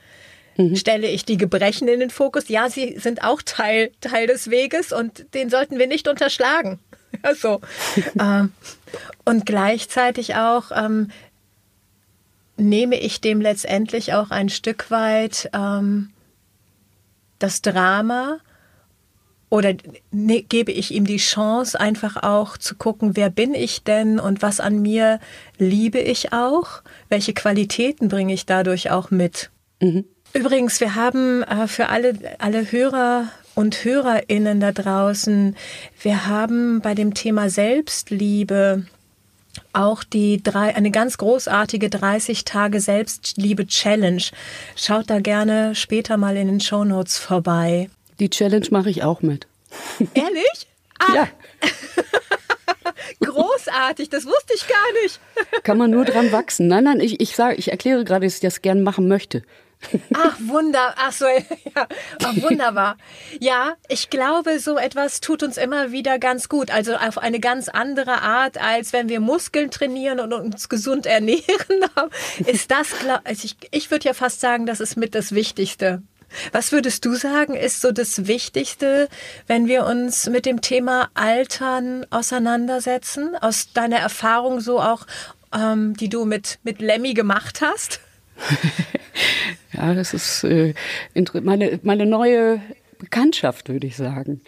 Mhm. 0.58 0.76
Stelle 0.76 1.08
ich 1.08 1.24
die 1.24 1.38
Gebrechen 1.38 1.88
in 1.88 2.02
den 2.02 2.10
Fokus? 2.10 2.50
Ja, 2.50 2.70
sie 2.70 2.98
sind 3.00 3.24
auch 3.24 3.42
Teil, 3.42 3.92
Teil 4.02 4.28
des 4.28 4.50
Weges 4.50 4.92
und 4.92 5.34
den 5.34 5.50
sollten 5.50 5.80
wir 5.80 5.88
nicht 5.88 6.08
unterschlagen. 6.08 6.80
Ja, 7.24 7.34
so. 7.34 7.60
ähm, 8.20 8.54
und 9.26 9.48
gleichzeitig 9.48 10.36
auch 10.36 10.66
ähm, 10.72 11.10
nehme 12.56 13.00
ich 13.00 13.20
dem 13.20 13.42
letztendlich 13.42 14.14
auch 14.14 14.30
ein 14.30 14.48
Stück 14.48 14.92
weit 14.92 15.50
ähm, 15.54 16.12
das 17.40 17.64
Drama 17.64 18.38
oder 19.50 19.74
ne, 20.12 20.44
gebe 20.44 20.72
ich 20.72 20.94
ihm 20.94 21.06
die 21.06 21.18
Chance, 21.18 21.80
einfach 21.80 22.22
auch 22.24 22.58
zu 22.58 22.76
gucken, 22.76 23.16
wer 23.16 23.30
bin 23.30 23.54
ich 23.54 23.84
denn 23.84 24.20
und 24.20 24.42
was 24.42 24.60
an 24.60 24.82
mir 24.82 25.20
liebe 25.58 26.00
ich 26.00 26.34
auch? 26.34 26.82
Welche 27.10 27.34
Qualitäten 27.34 28.10
bringe 28.10 28.34
ich 28.34 28.46
dadurch 28.46 28.92
auch 28.92 29.10
mit? 29.12 29.50
Mhm. 29.82 30.06
Übrigens, 30.34 30.80
wir 30.80 30.96
haben 30.96 31.42
äh, 31.44 31.68
für 31.68 31.90
alle, 31.90 32.14
alle 32.38 32.72
Hörer 32.72 33.30
und 33.56 33.84
Hörerinnen 33.84 34.60
da 34.60 34.72
draußen, 34.72 35.56
wir 36.02 36.28
haben 36.28 36.82
bei 36.82 36.94
dem 36.94 37.16
Thema 37.16 37.50
Selbstliebe 37.50 38.86
auch 39.74 40.04
die 40.04 40.42
drei, 40.42 40.76
eine 40.76 40.92
ganz 40.92 41.18
großartige 41.18 41.90
30 41.90 42.46
Tage 42.46 42.80
Selbstliebe 42.80 43.66
Challenge. 43.66 44.24
Schaut 44.76 45.10
da 45.10 45.20
gerne 45.20 45.74
später 45.76 46.18
mal 46.18 46.38
in 46.38 46.48
den 46.48 46.60
Show 46.60 46.86
Notes 46.86 47.18
vorbei. 47.18 47.90
Die 48.20 48.30
Challenge 48.30 48.68
mache 48.72 48.90
ich 48.90 49.04
auch 49.04 49.22
mit. 49.22 49.48
Ehrlich? 50.14 50.68
Ah. 51.00 51.14
Ja. 51.16 51.28
Großartig, 53.22 54.10
das 54.10 54.26
wusste 54.26 54.54
ich 54.56 54.68
gar 54.68 55.04
nicht. 55.04 55.20
Kann 55.64 55.78
man 55.78 55.92
nur 55.92 56.06
dran 56.06 56.32
wachsen. 56.32 56.68
Nein, 56.68 56.84
nein, 56.84 57.00
ich, 57.00 57.20
ich, 57.22 57.36
sage, 57.36 57.56
ich 57.56 57.72
erkläre 57.72 58.04
gerade, 58.04 58.26
dass 58.26 58.36
ich 58.36 58.42
das 58.42 58.62
gerne 58.62 58.82
machen 58.82 59.08
möchte. 59.08 59.44
Ach, 60.14 60.38
wunder, 60.42 60.94
ach 60.98 61.14
so, 61.14 61.26
ja, 61.26 61.88
ach, 62.22 62.36
wunderbar. 62.42 62.98
Ja, 63.40 63.78
ich 63.88 64.10
glaube, 64.10 64.60
so 64.60 64.78
etwas 64.78 65.22
tut 65.22 65.42
uns 65.42 65.56
immer 65.56 65.94
wieder 65.94 66.20
ganz 66.20 66.50
gut. 66.50 66.70
Also 66.70 66.96
auf 66.96 67.18
eine 67.18 67.40
ganz 67.40 67.70
andere 67.70 68.22
Art, 68.22 68.62
als 68.62 68.92
wenn 68.92 69.08
wir 69.08 69.22
Muskeln 69.22 69.72
trainieren 69.72 70.20
und 70.20 70.34
uns 70.34 70.68
gesund 70.68 71.06
ernähren. 71.06 71.86
Ist 72.46 72.72
das, 72.72 72.90
also 73.24 73.46
ich, 73.46 73.56
ich 73.72 73.90
würde 73.90 74.10
ja 74.10 74.14
fast 74.14 74.42
sagen, 74.42 74.66
das 74.66 74.82
ist 74.82 74.98
mit 74.98 75.16
das 75.16 75.34
Wichtigste. 75.34 76.02
Was 76.52 76.72
würdest 76.72 77.06
du 77.06 77.16
sagen, 77.16 77.56
ist 77.56 77.82
so 77.82 77.92
das 77.92 78.28
Wichtigste, 78.28 79.10
wenn 79.48 79.68
wir 79.68 79.86
uns 79.86 80.30
mit 80.30 80.46
dem 80.46 80.62
Thema 80.62 81.10
Altern 81.14 82.06
auseinandersetzen? 82.10 83.36
Aus 83.36 83.74
deiner 83.74 83.98
Erfahrung 83.98 84.60
so 84.60 84.80
auch, 84.80 85.06
ähm, 85.54 85.96
die 85.96 86.10
du 86.10 86.26
mit, 86.26 86.60
mit 86.64 86.82
Lemmy 86.82 87.14
gemacht 87.14 87.62
hast? 87.62 88.00
ja, 89.74 89.94
das 89.94 90.14
ist 90.14 90.44
äh, 90.44 90.74
meine, 91.42 91.80
meine 91.84 92.06
neue 92.06 92.62
Bekanntschaft, 93.00 93.70
würde 93.70 93.88
ich 93.88 93.96
sagen. 93.96 94.42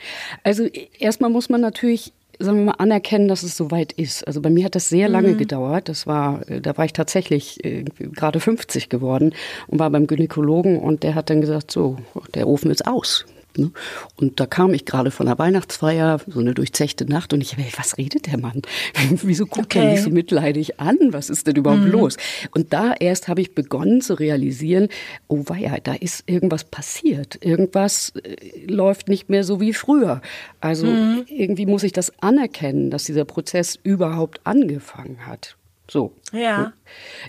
Also 0.44 0.66
erstmal 1.00 1.30
muss 1.30 1.50
man 1.50 1.62
natürlich 1.62 2.14
sagen 2.44 2.60
wir 2.60 2.66
mal, 2.66 2.76
anerkennen, 2.78 3.28
dass 3.28 3.44
es 3.44 3.56
soweit 3.56 3.94
ist. 3.94 4.26
Also 4.28 4.42
bei 4.42 4.50
mir 4.50 4.66
hat 4.66 4.76
das 4.76 4.90
sehr 4.90 5.10
lange 5.10 5.30
mhm. 5.30 5.38
gedauert. 5.38 5.90
Das 5.90 6.08
war, 6.08 6.48
äh, 6.50 6.62
da 6.62 6.78
war 6.78 6.86
ich 6.86 6.94
tatsächlich 6.94 7.64
äh, 7.64 7.86
gerade 7.98 8.40
50 8.40 8.90
geworden 8.90 9.34
und 9.68 9.80
war 9.80 9.90
beim 9.90 10.08
Gynäkologen 10.08 10.80
und 10.80 11.04
der 11.04 11.16
hat 11.16 11.30
dann 11.30 11.42
gesagt, 11.42 11.72
so, 11.72 11.98
der 12.34 12.48
Ofen 12.48 12.72
ist 12.72 12.88
aus. 12.88 13.26
Ne? 13.58 13.72
Und 14.16 14.40
da 14.40 14.46
kam 14.46 14.74
ich 14.74 14.86
gerade 14.86 15.12
von 15.12 15.26
der 15.26 15.38
Weihnachtsfeier, 15.40 16.20
so 16.28 16.40
eine 16.40 16.54
durchzechte 16.54 17.06
Nacht, 17.06 17.34
und 17.34 17.42
ich 17.42 17.54
habe, 17.54 17.64
was 17.78 17.98
redet 17.98 18.28
der 18.28 18.38
Mann? 18.38 18.62
Wieso 19.10 19.46
guckt 19.46 19.76
okay. 19.76 19.80
er 19.80 19.92
mich 19.92 20.02
so 20.02 20.10
mitleidig 20.10 20.80
an? 20.80 20.98
Was 21.10 21.30
ist 21.30 21.48
denn 21.48 21.56
überhaupt 21.56 21.84
mhm. 21.84 21.92
los? 21.92 22.18
Und 22.52 22.74
da 22.74 22.94
erst 22.94 23.28
habe 23.28 23.42
ich 23.42 23.56
begonnen 23.56 24.02
zu 24.02 24.14
realisieren, 24.14 24.90
oh 25.28 25.44
weia, 25.48 25.78
da 25.80 25.94
ist 25.94 26.24
irgendwas 26.28 26.64
passiert. 26.64 27.38
Irgendwas 27.42 28.14
äh, 28.24 28.66
läuft 28.66 29.08
nicht 29.08 29.30
mehr 29.30 29.44
so 29.44 29.60
wie 29.60 29.74
früher. 29.74 30.22
Also 30.60 30.88
mhm. 30.88 31.26
irgendwie 31.28 31.66
muss 31.66 31.84
ich 31.84 31.94
das 31.94 32.12
anerkennen, 32.22 32.92
dass 32.92 33.06
dieser 33.06 33.26
Prozess 33.26 33.78
überhaupt 33.84 34.42
angefangen 34.46 35.26
hat. 35.26 35.56
So. 35.90 36.14
Ja. 36.32 36.74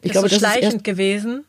Ich 0.00 0.06
ist 0.06 0.12
glaube, 0.12 0.28
so 0.28 0.36
das 0.36 0.38
schleichend 0.38 0.74
ist 0.74 0.84
gewesen. 0.84 1.44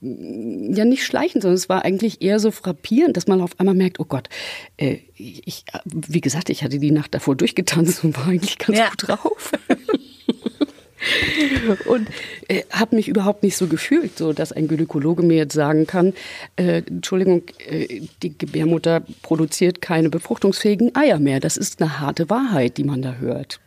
Ja 0.00 0.84
nicht 0.84 1.04
schleichend, 1.04 1.42
sondern 1.42 1.56
es 1.56 1.68
war 1.68 1.84
eigentlich 1.84 2.20
eher 2.20 2.38
so 2.38 2.50
frappierend, 2.50 3.16
dass 3.16 3.26
man 3.26 3.40
auf 3.40 3.58
einmal 3.58 3.74
merkt, 3.74 3.98
oh 3.98 4.04
Gott, 4.04 4.28
äh, 4.76 4.98
ich, 5.14 5.64
wie 5.84 6.20
gesagt, 6.20 6.50
ich 6.50 6.62
hatte 6.62 6.78
die 6.78 6.90
Nacht 6.90 7.14
davor 7.14 7.34
durchgetanzt 7.34 8.04
und 8.04 8.16
war 8.16 8.26
eigentlich 8.26 8.58
ganz 8.58 8.78
ja. 8.78 8.90
gut 8.90 9.08
drauf. 9.08 9.52
und 11.86 12.08
äh, 12.48 12.62
habe 12.70 12.96
mich 12.96 13.08
überhaupt 13.08 13.42
nicht 13.42 13.56
so 13.56 13.68
gefühlt, 13.68 14.18
so 14.18 14.32
dass 14.32 14.52
ein 14.52 14.68
Gynäkologe 14.68 15.22
mir 15.22 15.36
jetzt 15.36 15.54
sagen 15.54 15.86
kann, 15.86 16.12
äh, 16.56 16.82
Entschuldigung, 16.86 17.42
äh, 17.66 18.02
die 18.22 18.36
Gebärmutter 18.36 19.02
produziert 19.22 19.80
keine 19.80 20.10
befruchtungsfähigen 20.10 20.94
Eier 20.94 21.18
mehr. 21.18 21.40
Das 21.40 21.56
ist 21.56 21.80
eine 21.80 22.00
harte 22.00 22.28
Wahrheit, 22.28 22.76
die 22.76 22.84
man 22.84 23.00
da 23.00 23.14
hört. 23.14 23.60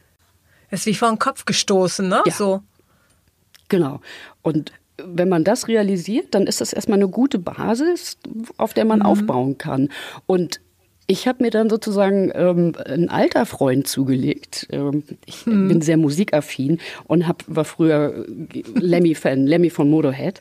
Das 0.69 0.81
ist 0.81 0.85
wie 0.85 0.95
vor 0.95 1.09
den 1.09 1.19
Kopf 1.19 1.45
gestoßen, 1.45 2.07
ne? 2.07 2.21
Ja. 2.25 2.31
So. 2.31 2.61
Genau. 3.69 4.01
Und 4.41 4.71
wenn 5.05 5.29
man 5.29 5.43
das 5.43 5.67
realisiert, 5.67 6.27
dann 6.31 6.47
ist 6.47 6.61
das 6.61 6.73
erstmal 6.73 6.99
eine 6.99 7.07
gute 7.07 7.39
Basis, 7.39 8.17
auf 8.57 8.73
der 8.73 8.85
man 8.85 8.99
mhm. 8.99 9.05
aufbauen 9.05 9.57
kann. 9.57 9.89
Und 10.25 10.61
ich 11.09 11.27
habe 11.27 11.43
mir 11.43 11.49
dann 11.49 11.71
sozusagen 11.71 12.31
ähm, 12.35 12.73
einen 12.85 13.09
alter 13.09 13.47
Freund 13.47 13.87
zugelegt. 13.87 14.67
Ähm, 14.71 15.03
ich 15.25 15.43
hm. 15.45 15.67
bin 15.67 15.81
sehr 15.81 15.97
musikaffin 15.97 16.79
und 17.07 17.27
hab, 17.27 17.43
war 17.47 17.65
früher 17.65 18.25
Lemmy-Fan, 18.75 19.47
Lemmy 19.47 19.71
von 19.71 19.89
Motorhead. 19.89 20.39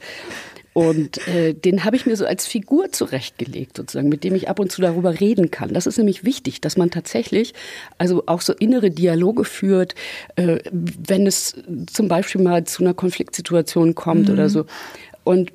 Und 0.79 1.27
äh, 1.27 1.55
den 1.55 1.85
habe 1.85 1.97
ich 1.97 2.07
mir 2.07 2.15
so 2.15 2.25
als 2.25 2.47
Figur 2.47 2.93
zurechtgelegt, 2.93 3.77
sozusagen, 3.77 4.09
mit 4.09 4.23
dem 4.23 4.37
ich 4.37 4.49
ab 4.49 4.61
und 4.61 4.71
zu 4.71 4.81
darüber 4.81 5.19
reden 5.19 5.51
kann. 5.51 5.75
Das 5.75 5.89
ist 5.89 5.99
nämlich 5.99 6.23
wichtig, 6.23 6.61
dass 6.61 6.77
man 6.77 6.93
tatsächlich 6.93 7.53
also 7.99 8.23
auch 8.27 8.43
so 8.43 8.53
innere 8.53 8.93
Dialoge 8.93 9.43
führt, 9.43 9.97
äh, 10.37 10.59
wenn 10.71 11.27
es 11.27 11.57
zum 11.93 12.07
Beispiel 12.07 12.43
mal 12.43 12.63
zu 12.63 12.85
einer 12.85 12.95
Konfliktsituation 12.95 13.97
kommt 13.97 14.29
mhm. 14.29 14.35
oder 14.35 14.49
so. 14.49 14.67
Und 15.25 15.51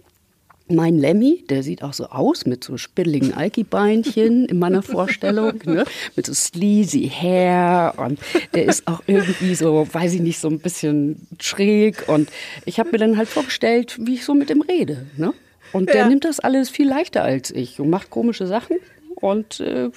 mein 0.75 0.97
Lemmy, 0.97 1.43
der 1.49 1.63
sieht 1.63 1.83
auch 1.83 1.93
so 1.93 2.05
aus 2.05 2.45
mit 2.45 2.63
so 2.63 2.77
spitteligen 2.77 3.33
Alki-Beinchen 3.33 4.45
in 4.45 4.59
meiner 4.59 4.81
Vorstellung, 4.83 5.59
ne? 5.65 5.85
mit 6.15 6.25
so 6.25 6.33
sleazy 6.33 7.09
Hair 7.09 7.93
und 7.97 8.19
der 8.53 8.65
ist 8.65 8.87
auch 8.87 9.01
irgendwie 9.07 9.55
so, 9.55 9.87
weiß 9.91 10.13
ich 10.13 10.21
nicht, 10.21 10.39
so 10.39 10.49
ein 10.49 10.59
bisschen 10.59 11.27
schräg 11.39 12.07
und 12.07 12.29
ich 12.65 12.79
habe 12.79 12.89
mir 12.91 12.97
dann 12.97 13.17
halt 13.17 13.29
vorgestellt, 13.29 13.97
wie 13.99 14.15
ich 14.15 14.25
so 14.25 14.33
mit 14.33 14.49
ihm 14.49 14.61
rede. 14.61 15.05
Ne? 15.17 15.33
Und 15.71 15.89
der 15.89 16.01
ja. 16.01 16.07
nimmt 16.07 16.25
das 16.25 16.39
alles 16.39 16.69
viel 16.69 16.87
leichter 16.87 17.23
als 17.23 17.51
ich 17.51 17.79
und 17.79 17.89
macht 17.89 18.09
komische 18.09 18.47
Sachen 18.47 18.77
und 19.23 19.61
äh, 19.61 19.89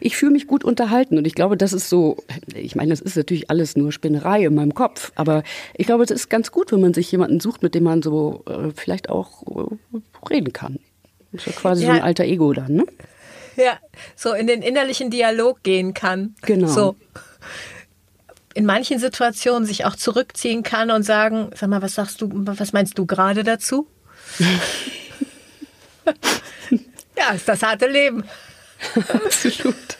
ich 0.00 0.16
fühle 0.16 0.30
mich 0.30 0.46
gut 0.46 0.62
unterhalten. 0.62 1.18
Und 1.18 1.26
ich 1.26 1.34
glaube, 1.34 1.56
das 1.56 1.72
ist 1.72 1.88
so, 1.88 2.16
ich 2.54 2.76
meine, 2.76 2.90
das 2.90 3.00
ist 3.00 3.16
natürlich 3.16 3.50
alles 3.50 3.76
nur 3.76 3.90
Spinnerei 3.90 4.44
in 4.44 4.54
meinem 4.54 4.72
Kopf, 4.72 5.10
aber 5.16 5.42
ich 5.74 5.86
glaube, 5.86 6.04
es 6.04 6.12
ist 6.12 6.30
ganz 6.30 6.52
gut, 6.52 6.70
wenn 6.70 6.80
man 6.80 6.94
sich 6.94 7.10
jemanden 7.10 7.40
sucht, 7.40 7.64
mit 7.64 7.74
dem 7.74 7.82
man 7.82 8.02
so 8.02 8.44
äh, 8.46 8.70
vielleicht 8.76 9.10
auch 9.10 9.42
äh, 9.42 9.98
reden 10.30 10.52
kann. 10.52 10.78
Das 11.32 11.44
ist 11.44 11.46
ja 11.46 11.60
quasi 11.60 11.82
ja. 11.82 11.88
so 11.88 11.96
ein 11.96 12.02
alter 12.04 12.22
Ego 12.22 12.52
dann, 12.52 12.72
ne? 12.72 12.86
Ja, 13.56 13.78
so 14.14 14.32
in 14.32 14.46
den 14.46 14.62
innerlichen 14.62 15.10
Dialog 15.10 15.64
gehen 15.64 15.92
kann. 15.92 16.36
Genau. 16.42 16.68
So 16.68 16.94
in 18.54 18.64
manchen 18.64 19.00
Situationen 19.00 19.66
sich 19.66 19.86
auch 19.86 19.96
zurückziehen 19.96 20.62
kann 20.62 20.92
und 20.92 21.02
sagen, 21.02 21.50
sag 21.56 21.68
mal, 21.68 21.82
was 21.82 21.96
sagst 21.96 22.20
du, 22.20 22.28
was 22.32 22.72
meinst 22.72 22.96
du 22.96 23.06
gerade 23.06 23.42
dazu? 23.42 23.88
ja, 27.16 27.32
ist 27.34 27.48
das 27.48 27.64
harte 27.64 27.88
Leben. 27.88 28.22
Absolut. 29.24 29.98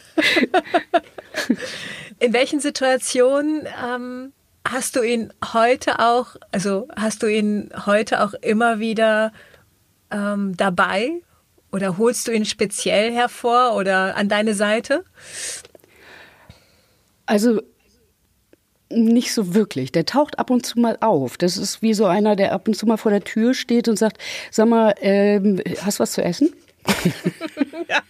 In 2.18 2.32
welchen 2.32 2.60
Situationen 2.60 3.66
ähm, 3.84 4.32
hast 4.66 4.96
du 4.96 5.02
ihn 5.02 5.32
heute 5.52 5.98
auch, 6.00 6.36
also 6.52 6.88
hast 6.96 7.22
du 7.22 7.26
ihn 7.26 7.70
heute 7.86 8.22
auch 8.22 8.34
immer 8.34 8.80
wieder 8.80 9.32
ähm, 10.10 10.56
dabei 10.56 11.12
oder 11.70 11.98
holst 11.98 12.26
du 12.26 12.32
ihn 12.32 12.44
speziell 12.44 13.12
hervor 13.12 13.74
oder 13.76 14.16
an 14.16 14.28
deine 14.28 14.54
Seite? 14.54 15.04
Also 17.26 17.60
nicht 18.90 19.34
so 19.34 19.54
wirklich. 19.54 19.92
Der 19.92 20.06
taucht 20.06 20.38
ab 20.38 20.50
und 20.50 20.64
zu 20.64 20.80
mal 20.80 20.96
auf. 21.00 21.36
Das 21.36 21.56
ist 21.56 21.82
wie 21.82 21.94
so 21.94 22.06
einer, 22.06 22.36
der 22.36 22.52
ab 22.52 22.66
und 22.68 22.74
zu 22.74 22.86
mal 22.86 22.96
vor 22.96 23.10
der 23.10 23.22
Tür 23.22 23.52
steht 23.54 23.86
und 23.86 23.98
sagt, 23.98 24.18
sag 24.50 24.68
mal, 24.68 24.94
ähm, 25.00 25.62
hast 25.82 25.98
du 25.98 26.02
was 26.02 26.12
zu 26.12 26.22
essen? 26.22 26.52
ja. 27.88 28.02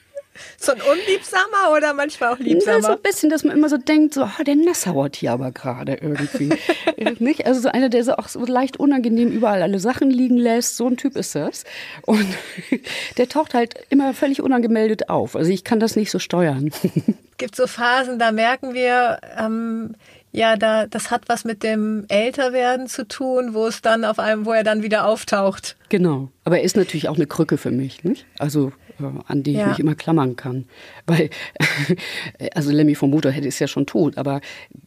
So 0.58 0.72
ein 0.72 0.80
unliebsamer 0.80 1.76
oder 1.76 1.94
manchmal 1.94 2.34
auch 2.34 2.38
liebsamer? 2.38 2.76
Ja, 2.78 2.82
so 2.82 2.92
ein 2.92 3.02
bisschen, 3.02 3.30
dass 3.30 3.44
man 3.44 3.56
immer 3.56 3.68
so 3.68 3.76
denkt, 3.76 4.14
so, 4.14 4.24
oh, 4.24 4.42
der 4.42 4.56
nassauert 4.56 5.16
hier 5.16 5.32
aber 5.32 5.52
gerade 5.52 5.94
irgendwie. 5.94 6.50
nicht? 7.20 7.46
Also 7.46 7.60
so 7.60 7.68
einer, 7.68 7.88
der 7.88 8.04
so 8.04 8.14
auch 8.14 8.28
so 8.28 8.44
leicht 8.44 8.78
unangenehm 8.78 9.30
überall 9.30 9.62
alle 9.62 9.78
Sachen 9.78 10.10
liegen 10.10 10.36
lässt. 10.36 10.76
So 10.76 10.86
ein 10.88 10.96
Typ 10.96 11.16
ist 11.16 11.34
das. 11.34 11.64
Und 12.02 12.26
der 13.16 13.28
taucht 13.28 13.54
halt 13.54 13.74
immer 13.90 14.14
völlig 14.14 14.42
unangemeldet 14.42 15.08
auf. 15.08 15.36
Also 15.36 15.50
ich 15.50 15.64
kann 15.64 15.80
das 15.80 15.96
nicht 15.96 16.10
so 16.10 16.18
steuern. 16.18 16.70
Gibt 17.38 17.54
so 17.54 17.66
Phasen, 17.66 18.18
da 18.18 18.32
merken 18.32 18.74
wir, 18.74 19.20
ähm, 19.38 19.94
ja, 20.32 20.56
da, 20.56 20.86
das 20.86 21.10
hat 21.10 21.28
was 21.28 21.44
mit 21.44 21.62
dem 21.62 22.04
Älterwerden 22.08 22.86
zu 22.86 23.06
tun, 23.06 23.54
wo 23.54 23.66
es 23.66 23.80
dann 23.80 24.04
auf 24.04 24.18
einem, 24.18 24.44
wo 24.44 24.52
er 24.52 24.64
dann 24.64 24.82
wieder 24.82 25.06
auftaucht. 25.06 25.76
Genau. 25.88 26.30
Aber 26.44 26.58
er 26.58 26.64
ist 26.64 26.76
natürlich 26.76 27.08
auch 27.08 27.16
eine 27.16 27.26
Krücke 27.26 27.58
für 27.58 27.70
mich, 27.70 28.04
nicht? 28.04 28.26
Also 28.38 28.68
äh, 28.68 28.87
an 29.26 29.42
die 29.42 29.56
ich 29.56 29.66
mich 29.66 29.78
immer 29.78 29.94
klammern 29.94 30.36
kann. 30.36 30.66
Weil, 31.06 31.30
also 32.54 32.70
Lemmy 32.70 32.94
vom 32.94 33.10
Motorhead 33.10 33.44
ist 33.44 33.58
ja 33.58 33.68
schon 33.68 33.86
tot, 33.86 34.18
aber 34.18 34.40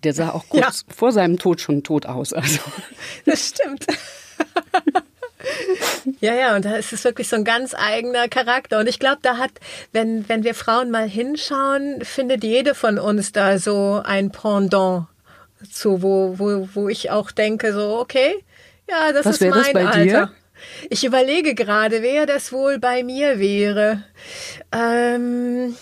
der 0.03 0.13
sah 0.13 0.29
auch 0.29 0.47
kurz 0.49 0.85
ja. 0.87 0.93
vor 0.93 1.11
seinem 1.11 1.37
Tod 1.37 1.61
schon 1.61 1.83
tot 1.83 2.05
aus. 2.05 2.33
Also. 2.33 2.59
Das 3.25 3.49
stimmt. 3.49 3.85
Ja, 6.19 6.35
ja, 6.35 6.55
und 6.55 6.65
da 6.65 6.75
ist 6.75 6.93
es 6.93 7.03
wirklich 7.03 7.27
so 7.27 7.35
ein 7.35 7.43
ganz 7.43 7.73
eigener 7.73 8.27
Charakter. 8.27 8.79
Und 8.79 8.87
ich 8.87 8.99
glaube, 8.99 9.19
da 9.21 9.37
hat, 9.37 9.51
wenn, 9.91 10.27
wenn 10.29 10.43
wir 10.43 10.53
Frauen 10.53 10.91
mal 10.91 11.07
hinschauen, 11.07 12.03
findet 12.03 12.43
jede 12.43 12.75
von 12.75 12.99
uns 12.99 13.31
da 13.31 13.57
so 13.57 14.01
ein 14.03 14.31
Pendant 14.31 15.07
zu, 15.71 16.01
wo, 16.01 16.37
wo, 16.37 16.69
wo 16.73 16.89
ich 16.89 17.11
auch 17.11 17.31
denke, 17.31 17.73
so, 17.73 17.99
okay, 17.99 18.35
ja, 18.89 19.11
das 19.13 19.25
Was 19.25 19.35
ist 19.35 19.41
mein 19.41 19.51
das 19.51 19.73
bei 19.73 19.85
Alter. 19.85 20.03
Dir? 20.03 20.31
Ich 20.89 21.03
überlege 21.03 21.55
gerade, 21.55 22.01
wer 22.01 22.25
das 22.25 22.51
wohl 22.51 22.79
bei 22.79 23.03
mir 23.03 23.39
wäre. 23.39 24.03
Ähm, 24.71 25.75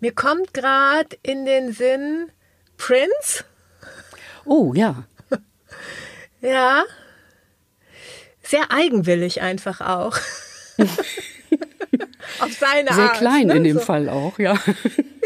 mir 0.00 0.12
kommt 0.12 0.54
gerade 0.54 1.16
in 1.22 1.44
den 1.44 1.72
Sinn 1.72 2.30
Prince. 2.76 3.44
Oh, 4.44 4.72
ja. 4.74 5.04
ja. 6.40 6.84
Sehr 8.42 8.70
eigenwillig 8.70 9.42
einfach 9.42 9.80
auch. 9.80 10.16
Auf 12.40 12.52
seine 12.52 12.94
Sehr 12.94 13.10
Art. 13.10 13.18
klein 13.18 13.48
ne? 13.48 13.56
in 13.56 13.64
dem 13.64 13.78
so. 13.78 13.84
Fall 13.84 14.08
auch, 14.08 14.38
ja. 14.38 14.54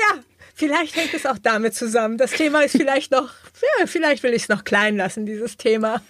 Ja, 0.02 0.18
vielleicht 0.54 0.96
hängt 0.96 1.14
es 1.14 1.26
auch 1.26 1.38
damit 1.38 1.74
zusammen. 1.74 2.18
Das 2.18 2.32
Thema 2.32 2.62
ist 2.62 2.72
vielleicht 2.72 3.12
noch, 3.12 3.30
ja, 3.78 3.86
vielleicht 3.86 4.22
will 4.24 4.32
ich 4.32 4.42
es 4.42 4.48
noch 4.48 4.64
klein 4.64 4.96
lassen, 4.96 5.26
dieses 5.26 5.56
Thema. 5.56 6.02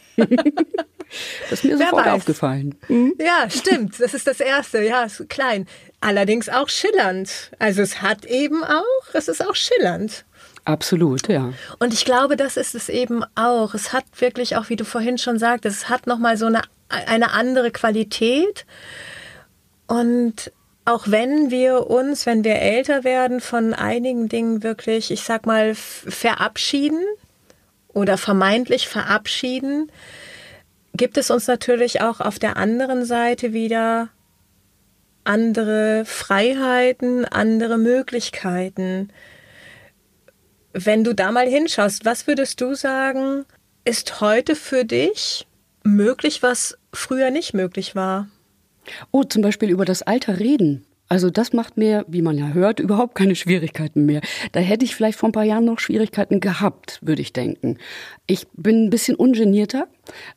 Das 1.51 1.61
ist 1.61 1.64
mir 1.64 1.79
sofort 1.79 2.09
aufgefallen. 2.09 2.75
Mhm. 2.88 3.14
Ja, 3.18 3.48
stimmt. 3.51 4.01
Das 4.01 4.14
ist 4.14 4.27
das 4.27 4.40
Erste. 4.40 4.83
Ja, 4.83 5.05
ist 5.05 5.29
klein. 5.29 5.66
Allerdings 6.01 6.48
auch 6.48 6.68
schillernd. 6.68 7.51
Also 7.59 7.83
es 7.83 8.03
hat 8.03 8.25
eben 8.25 8.64
auch, 8.64 9.14
es 9.14 9.29
ist 9.29 9.46
auch 9.46 9.55
schillernd. 9.55 10.25
Absolut, 10.64 11.29
ja. 11.29 11.53
Und 11.79 11.92
ich 11.92 12.05
glaube, 12.05 12.37
das 12.37 12.57
ist 12.57 12.75
es 12.75 12.88
eben 12.88 13.25
auch. 13.35 13.75
Es 13.75 13.92
hat 13.92 14.05
wirklich 14.18 14.57
auch, 14.57 14.68
wie 14.68 14.77
du 14.77 14.85
vorhin 14.85 15.18
schon 15.18 15.38
sagtest, 15.38 15.77
es 15.77 15.88
hat 15.88 16.07
nochmal 16.07 16.37
so 16.37 16.46
eine, 16.46 16.62
eine 16.88 17.33
andere 17.33 17.70
Qualität. 17.72 18.64
Und 19.87 20.53
auch 20.85 21.05
wenn 21.07 21.51
wir 21.51 21.88
uns, 21.88 22.27
wenn 22.27 22.44
wir 22.44 22.57
älter 22.57 23.05
werden, 23.05 23.40
von 23.40 23.75
einigen 23.75 24.29
Dingen 24.29 24.62
wirklich, 24.62 25.11
ich 25.11 25.22
sag 25.22 25.46
mal, 25.46 25.75
verabschieden 25.75 27.05
oder 27.88 28.16
vermeintlich 28.16 28.88
verabschieden, 28.88 29.90
gibt 30.94 31.16
es 31.16 31.31
uns 31.31 31.46
natürlich 31.46 32.00
auch 32.00 32.20
auf 32.20 32.38
der 32.38 32.57
anderen 32.57 33.05
Seite 33.05 33.52
wieder 33.52 34.09
andere 35.24 36.05
Freiheiten, 36.05 37.24
andere 37.24 37.78
Möglichkeiten. 37.78 39.11
Wenn 40.72 41.05
du 41.05 41.14
da 41.14 41.31
mal 41.33 41.46
hinschaust, 41.46 42.05
was 42.05 42.26
würdest 42.26 42.61
du 42.61 42.74
sagen, 42.74 43.44
ist 43.85 44.20
heute 44.20 44.57
für 44.57 44.85
dich 44.85 45.46
möglich, 45.85 46.42
was 46.42 46.78
früher 46.92 47.31
nicht 47.31 47.55
möglich 47.55 47.94
war? 47.94 48.28
Oh, 49.11 49.22
zum 49.24 49.42
Beispiel 49.42 49.70
über 49.70 49.85
das 49.85 50.02
Alter 50.02 50.38
reden. 50.38 50.85
Also 51.12 51.29
das 51.29 51.53
macht 51.53 51.77
mir, 51.77 52.07
wie 52.09 52.22
man 52.22 52.38
ja 52.38 52.55
hört, 52.55 52.81
überhaupt 52.81 53.14
keine 53.14 53.35
Schwierigkeiten 53.35 54.07
mehr. 54.07 54.22
Da 54.53 54.61
hätte 54.61 54.87
ich 54.87 54.94
vielleicht 54.94 55.18
vor 55.18 55.29
ein 55.29 55.33
paar 55.33 55.44
Jahren 55.44 55.66
noch 55.66 55.79
Schwierigkeiten 55.79 56.40
gehabt, 56.40 57.01
würde 57.03 57.20
ich 57.20 57.35
denken. 57.35 57.77
Ich 58.27 58.46
bin 58.55 58.87
ein 58.87 58.88
bisschen 58.88 59.14
ungenierter. 59.16 59.88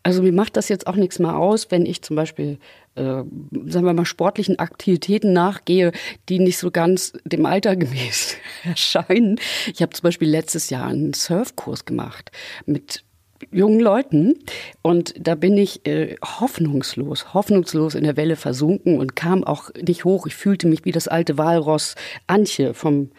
Also 0.03 0.21
mir 0.21 0.33
macht 0.33 0.57
das 0.57 0.67
jetzt 0.67 0.85
auch 0.87 0.97
nichts 0.97 1.17
mehr 1.17 1.37
aus, 1.37 1.71
wenn 1.71 1.85
ich 1.85 2.01
zum 2.01 2.17
Beispiel, 2.17 2.59
äh, 2.95 3.01
sagen 3.03 3.85
wir 3.85 3.93
mal, 3.93 4.03
sportlichen 4.03 4.59
Aktivitäten 4.59 5.31
nachgehe, 5.31 5.93
die 6.27 6.39
nicht 6.39 6.57
so 6.57 6.71
ganz 6.71 7.13
dem 7.23 7.45
Alter 7.45 7.77
gemäß 7.77 8.35
erscheinen. 8.65 9.39
Ich 9.73 9.81
habe 9.81 9.93
zum 9.93 10.03
Beispiel 10.03 10.27
letztes 10.27 10.69
Jahr 10.69 10.87
einen 10.87 11.13
Surfkurs 11.13 11.85
gemacht 11.85 12.31
mit 12.65 13.04
jungen 13.51 13.79
Leuten. 13.79 14.35
Und 14.81 15.13
da 15.19 15.35
bin 15.35 15.57
ich 15.57 15.85
äh, 15.85 16.15
hoffnungslos, 16.23 17.33
hoffnungslos 17.33 17.95
in 17.95 18.03
der 18.03 18.17
Welle 18.17 18.35
versunken 18.35 18.99
und 18.99 19.15
kam 19.15 19.43
auch 19.43 19.69
nicht 19.81 20.05
hoch. 20.05 20.27
Ich 20.27 20.35
fühlte 20.35 20.67
mich 20.67 20.85
wie 20.85 20.91
das 20.91 21.07
alte 21.07 21.37
Walross 21.37 21.95
Antje 22.27 22.73
vom 22.73 23.09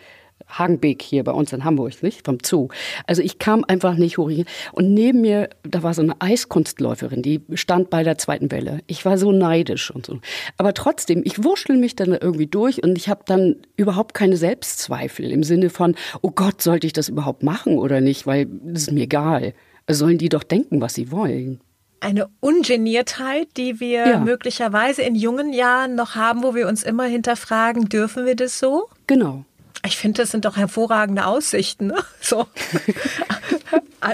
Hagenbeek 0.48 1.02
hier 1.02 1.24
bei 1.24 1.32
uns 1.32 1.52
in 1.52 1.64
Hamburg, 1.64 2.02
nicht? 2.02 2.24
Vom 2.24 2.38
Zoo. 2.44 2.68
Also 3.06 3.22
ich 3.22 3.38
kam 3.38 3.64
einfach 3.66 3.96
nicht 3.96 4.18
hoch. 4.18 4.30
Und 4.72 4.94
neben 4.94 5.20
mir, 5.20 5.50
da 5.62 5.82
war 5.82 5.94
so 5.94 6.02
eine 6.02 6.20
Eiskunstläuferin, 6.20 7.22
die 7.22 7.42
stand 7.54 7.90
bei 7.90 8.02
der 8.02 8.18
zweiten 8.18 8.50
Welle. 8.50 8.80
Ich 8.86 9.04
war 9.04 9.18
so 9.18 9.32
neidisch 9.32 9.90
und 9.90 10.06
so. 10.06 10.18
Aber 10.56 10.74
trotzdem, 10.74 11.22
ich 11.24 11.42
wurschtel 11.42 11.76
mich 11.76 11.96
dann 11.96 12.12
irgendwie 12.12 12.46
durch 12.46 12.82
und 12.82 12.96
ich 12.96 13.08
habe 13.08 13.22
dann 13.26 13.56
überhaupt 13.76 14.14
keine 14.14 14.36
Selbstzweifel 14.36 15.30
im 15.30 15.42
Sinne 15.42 15.70
von, 15.70 15.96
oh 16.22 16.30
Gott, 16.30 16.62
sollte 16.62 16.86
ich 16.86 16.92
das 16.92 17.08
überhaupt 17.08 17.42
machen 17.42 17.78
oder 17.78 18.00
nicht, 18.00 18.26
weil 18.26 18.46
das 18.46 18.82
ist 18.82 18.92
mir 18.92 19.04
egal. 19.04 19.52
Sollen 19.88 20.18
die 20.18 20.28
doch 20.28 20.42
denken, 20.42 20.80
was 20.80 20.94
sie 20.94 21.10
wollen 21.10 21.60
eine 22.00 22.28
Ungeniertheit, 22.40 23.48
die 23.56 23.80
wir 23.80 24.06
ja. 24.06 24.18
möglicherweise 24.18 25.02
in 25.02 25.14
jungen 25.14 25.52
Jahren 25.52 25.94
noch 25.94 26.14
haben, 26.14 26.42
wo 26.42 26.54
wir 26.54 26.68
uns 26.68 26.82
immer 26.82 27.04
hinterfragen, 27.04 27.88
dürfen 27.88 28.26
wir 28.26 28.36
das 28.36 28.58
so? 28.58 28.88
Genau. 29.06 29.44
Ich 29.84 29.96
finde, 29.96 30.22
das 30.22 30.30
sind 30.30 30.44
doch 30.44 30.56
hervorragende 30.56 31.26
Aussichten. 31.26 31.88
Ne? 31.88 31.96
So. 32.20 32.46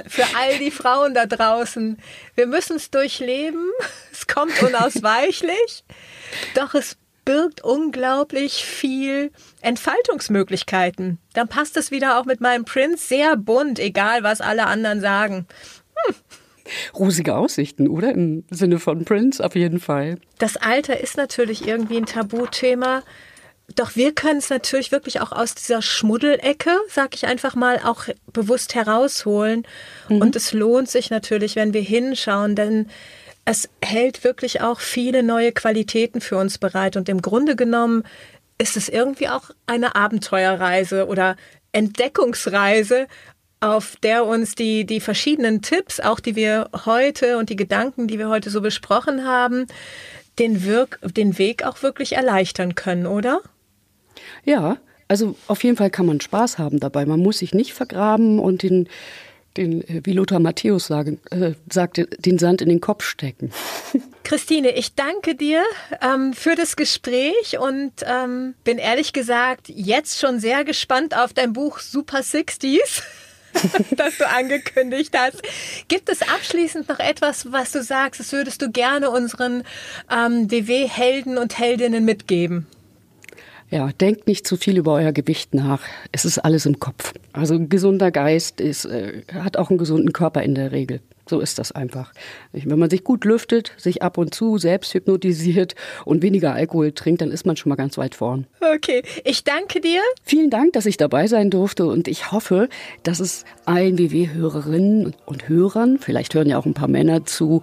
Für 0.06 0.24
all 0.38 0.58
die 0.58 0.70
Frauen 0.70 1.12
da 1.12 1.26
draußen. 1.26 1.98
Wir 2.34 2.46
müssen 2.46 2.76
es 2.76 2.90
durchleben. 2.90 3.70
Es 4.10 4.26
kommt 4.26 4.62
unausweichlich. 4.62 5.84
Doch 6.54 6.74
es 6.74 6.96
birgt 7.24 7.62
unglaublich 7.62 8.64
viel 8.64 9.30
Entfaltungsmöglichkeiten. 9.60 11.18
Dann 11.34 11.48
passt 11.48 11.76
es 11.76 11.90
wieder 11.90 12.18
auch 12.18 12.24
mit 12.24 12.40
meinem 12.40 12.64
Prinz 12.64 13.08
sehr 13.08 13.36
bunt, 13.36 13.78
egal 13.78 14.22
was 14.22 14.40
alle 14.40 14.66
anderen 14.66 15.00
sagen. 15.00 15.46
Hm. 16.06 16.14
Rosige 16.94 17.34
Aussichten, 17.34 17.88
oder? 17.88 18.12
Im 18.12 18.44
Sinne 18.50 18.78
von 18.78 19.04
Prince 19.04 19.44
auf 19.44 19.54
jeden 19.54 19.80
Fall. 19.80 20.18
Das 20.38 20.56
Alter 20.56 21.00
ist 21.00 21.16
natürlich 21.16 21.66
irgendwie 21.66 21.96
ein 21.96 22.06
Tabuthema. 22.06 23.02
Doch 23.74 23.96
wir 23.96 24.12
können 24.12 24.38
es 24.38 24.50
natürlich 24.50 24.92
wirklich 24.92 25.20
auch 25.20 25.32
aus 25.32 25.54
dieser 25.54 25.82
Schmuddelecke, 25.82 26.70
sag 26.88 27.14
ich 27.14 27.26
einfach 27.26 27.54
mal, 27.54 27.80
auch 27.84 28.04
bewusst 28.32 28.74
herausholen. 28.74 29.66
Mhm. 30.08 30.20
Und 30.20 30.36
es 30.36 30.52
lohnt 30.52 30.88
sich 30.88 31.10
natürlich, 31.10 31.56
wenn 31.56 31.72
wir 31.72 31.80
hinschauen, 31.80 32.54
denn 32.54 32.88
es 33.44 33.68
hält 33.82 34.24
wirklich 34.24 34.60
auch 34.60 34.80
viele 34.80 35.22
neue 35.22 35.52
Qualitäten 35.52 36.20
für 36.20 36.36
uns 36.36 36.58
bereit. 36.58 36.96
Und 36.96 37.08
im 37.08 37.22
Grunde 37.22 37.56
genommen 37.56 38.04
ist 38.58 38.76
es 38.76 38.88
irgendwie 38.88 39.28
auch 39.28 39.50
eine 39.66 39.96
Abenteuerreise 39.96 41.06
oder 41.06 41.36
Entdeckungsreise, 41.72 43.08
auf 43.60 43.96
der 44.02 44.26
uns 44.26 44.54
die, 44.54 44.84
die 44.84 45.00
verschiedenen 45.00 45.62
Tipps, 45.62 46.00
auch 46.00 46.20
die 46.20 46.36
wir 46.36 46.68
heute 46.84 47.38
und 47.38 47.48
die 47.48 47.56
Gedanken, 47.56 48.08
die 48.08 48.18
wir 48.18 48.28
heute 48.28 48.50
so 48.50 48.60
besprochen 48.60 49.24
haben, 49.24 49.66
den, 50.38 50.64
Wirk 50.64 50.98
den 51.02 51.38
Weg 51.38 51.64
auch 51.64 51.82
wirklich 51.82 52.14
erleichtern 52.14 52.74
können, 52.74 53.06
oder? 53.06 53.40
Ja, 54.44 54.78
also 55.08 55.36
auf 55.46 55.62
jeden 55.62 55.76
Fall 55.76 55.90
kann 55.90 56.06
man 56.06 56.20
Spaß 56.20 56.58
haben 56.58 56.80
dabei. 56.80 57.06
Man 57.06 57.20
muss 57.20 57.38
sich 57.38 57.54
nicht 57.54 57.72
vergraben 57.72 58.38
und 58.38 58.62
den, 58.62 58.88
den 59.56 59.82
äh, 59.82 60.00
wie 60.04 60.12
Lothar 60.12 60.40
Matthäus 60.40 60.86
sagen, 60.86 61.20
äh, 61.30 61.52
sagte, 61.70 62.06
den 62.06 62.38
Sand 62.38 62.62
in 62.62 62.68
den 62.68 62.80
Kopf 62.80 63.04
stecken. 63.04 63.50
Christine, 64.24 64.70
ich 64.70 64.94
danke 64.94 65.34
dir 65.34 65.62
ähm, 66.00 66.32
für 66.32 66.54
das 66.54 66.76
Gespräch 66.76 67.58
und 67.58 67.92
ähm, 68.04 68.54
bin 68.64 68.78
ehrlich 68.78 69.12
gesagt 69.12 69.68
jetzt 69.68 70.20
schon 70.20 70.38
sehr 70.40 70.64
gespannt 70.64 71.16
auf 71.16 71.32
dein 71.32 71.52
Buch 71.52 71.80
Super 71.80 72.18
60s. 72.18 73.02
das 73.96 74.18
du 74.18 74.26
angekündigt 74.26 75.16
hast. 75.16 75.42
Gibt 75.88 76.08
es 76.08 76.22
abschließend 76.22 76.88
noch 76.88 76.98
etwas, 76.98 77.52
was 77.52 77.72
du 77.72 77.82
sagst, 77.82 78.20
das 78.20 78.32
würdest 78.32 78.62
du 78.62 78.70
gerne 78.70 79.10
unseren 79.10 79.64
ähm, 80.10 80.50
WW-Helden 80.50 81.38
und 81.38 81.58
Heldinnen 81.58 82.04
mitgeben? 82.04 82.66
Ja, 83.72 83.88
denkt 83.90 84.26
nicht 84.26 84.46
zu 84.46 84.58
viel 84.58 84.76
über 84.76 84.92
euer 84.92 85.12
Gewicht 85.12 85.54
nach. 85.54 85.80
Es 86.12 86.26
ist 86.26 86.38
alles 86.38 86.66
im 86.66 86.78
Kopf. 86.78 87.14
Also 87.32 87.54
ein 87.54 87.70
gesunder 87.70 88.10
Geist 88.10 88.60
ist, 88.60 88.84
äh, 88.84 89.22
hat 89.32 89.56
auch 89.56 89.70
einen 89.70 89.78
gesunden 89.78 90.12
Körper 90.12 90.42
in 90.42 90.54
der 90.54 90.72
Regel. 90.72 91.00
So 91.26 91.40
ist 91.40 91.58
das 91.58 91.72
einfach. 91.72 92.12
Wenn 92.52 92.78
man 92.78 92.90
sich 92.90 93.02
gut 93.02 93.24
lüftet, 93.24 93.72
sich 93.78 94.02
ab 94.02 94.18
und 94.18 94.34
zu 94.34 94.58
selbst 94.58 94.92
hypnotisiert 94.92 95.74
und 96.04 96.20
weniger 96.20 96.52
Alkohol 96.52 96.92
trinkt, 96.92 97.22
dann 97.22 97.30
ist 97.30 97.46
man 97.46 97.56
schon 97.56 97.70
mal 97.70 97.76
ganz 97.76 97.96
weit 97.96 98.14
vorn. 98.14 98.46
Okay, 98.74 99.02
ich 99.24 99.42
danke 99.42 99.80
dir. 99.80 100.00
Vielen 100.22 100.50
Dank, 100.50 100.74
dass 100.74 100.84
ich 100.84 100.98
dabei 100.98 101.26
sein 101.26 101.48
durfte 101.48 101.86
und 101.86 102.08
ich 102.08 102.30
hoffe, 102.30 102.68
dass 103.04 103.20
es 103.20 103.46
allen 103.64 103.98
WW-Hörerinnen 103.98 105.14
und 105.24 105.48
Hörern, 105.48 105.98
vielleicht 105.98 106.34
hören 106.34 106.48
ja 106.48 106.58
auch 106.58 106.66
ein 106.66 106.74
paar 106.74 106.88
Männer 106.88 107.24
zu, 107.24 107.62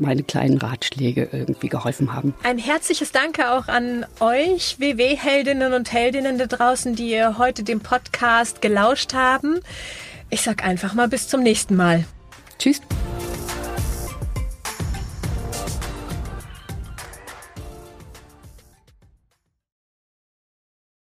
meine 0.00 0.22
kleinen 0.22 0.58
Ratschläge 0.58 1.28
irgendwie 1.32 1.68
geholfen 1.68 2.12
haben. 2.12 2.34
Ein 2.42 2.58
herzliches 2.58 3.12
Danke 3.12 3.52
auch 3.52 3.68
an 3.68 4.06
euch, 4.20 4.76
WW-Heldinnen 4.78 5.72
und 5.72 5.92
Heldinnen 5.92 6.38
da 6.38 6.46
draußen, 6.46 6.94
die 6.94 7.10
ihr 7.10 7.38
heute 7.38 7.62
dem 7.62 7.80
Podcast 7.80 8.62
gelauscht 8.62 9.14
haben. 9.14 9.60
Ich 10.30 10.42
sag 10.42 10.64
einfach 10.64 10.94
mal 10.94 11.08
bis 11.08 11.28
zum 11.28 11.42
nächsten 11.42 11.76
Mal. 11.76 12.04
Tschüss. 12.58 12.80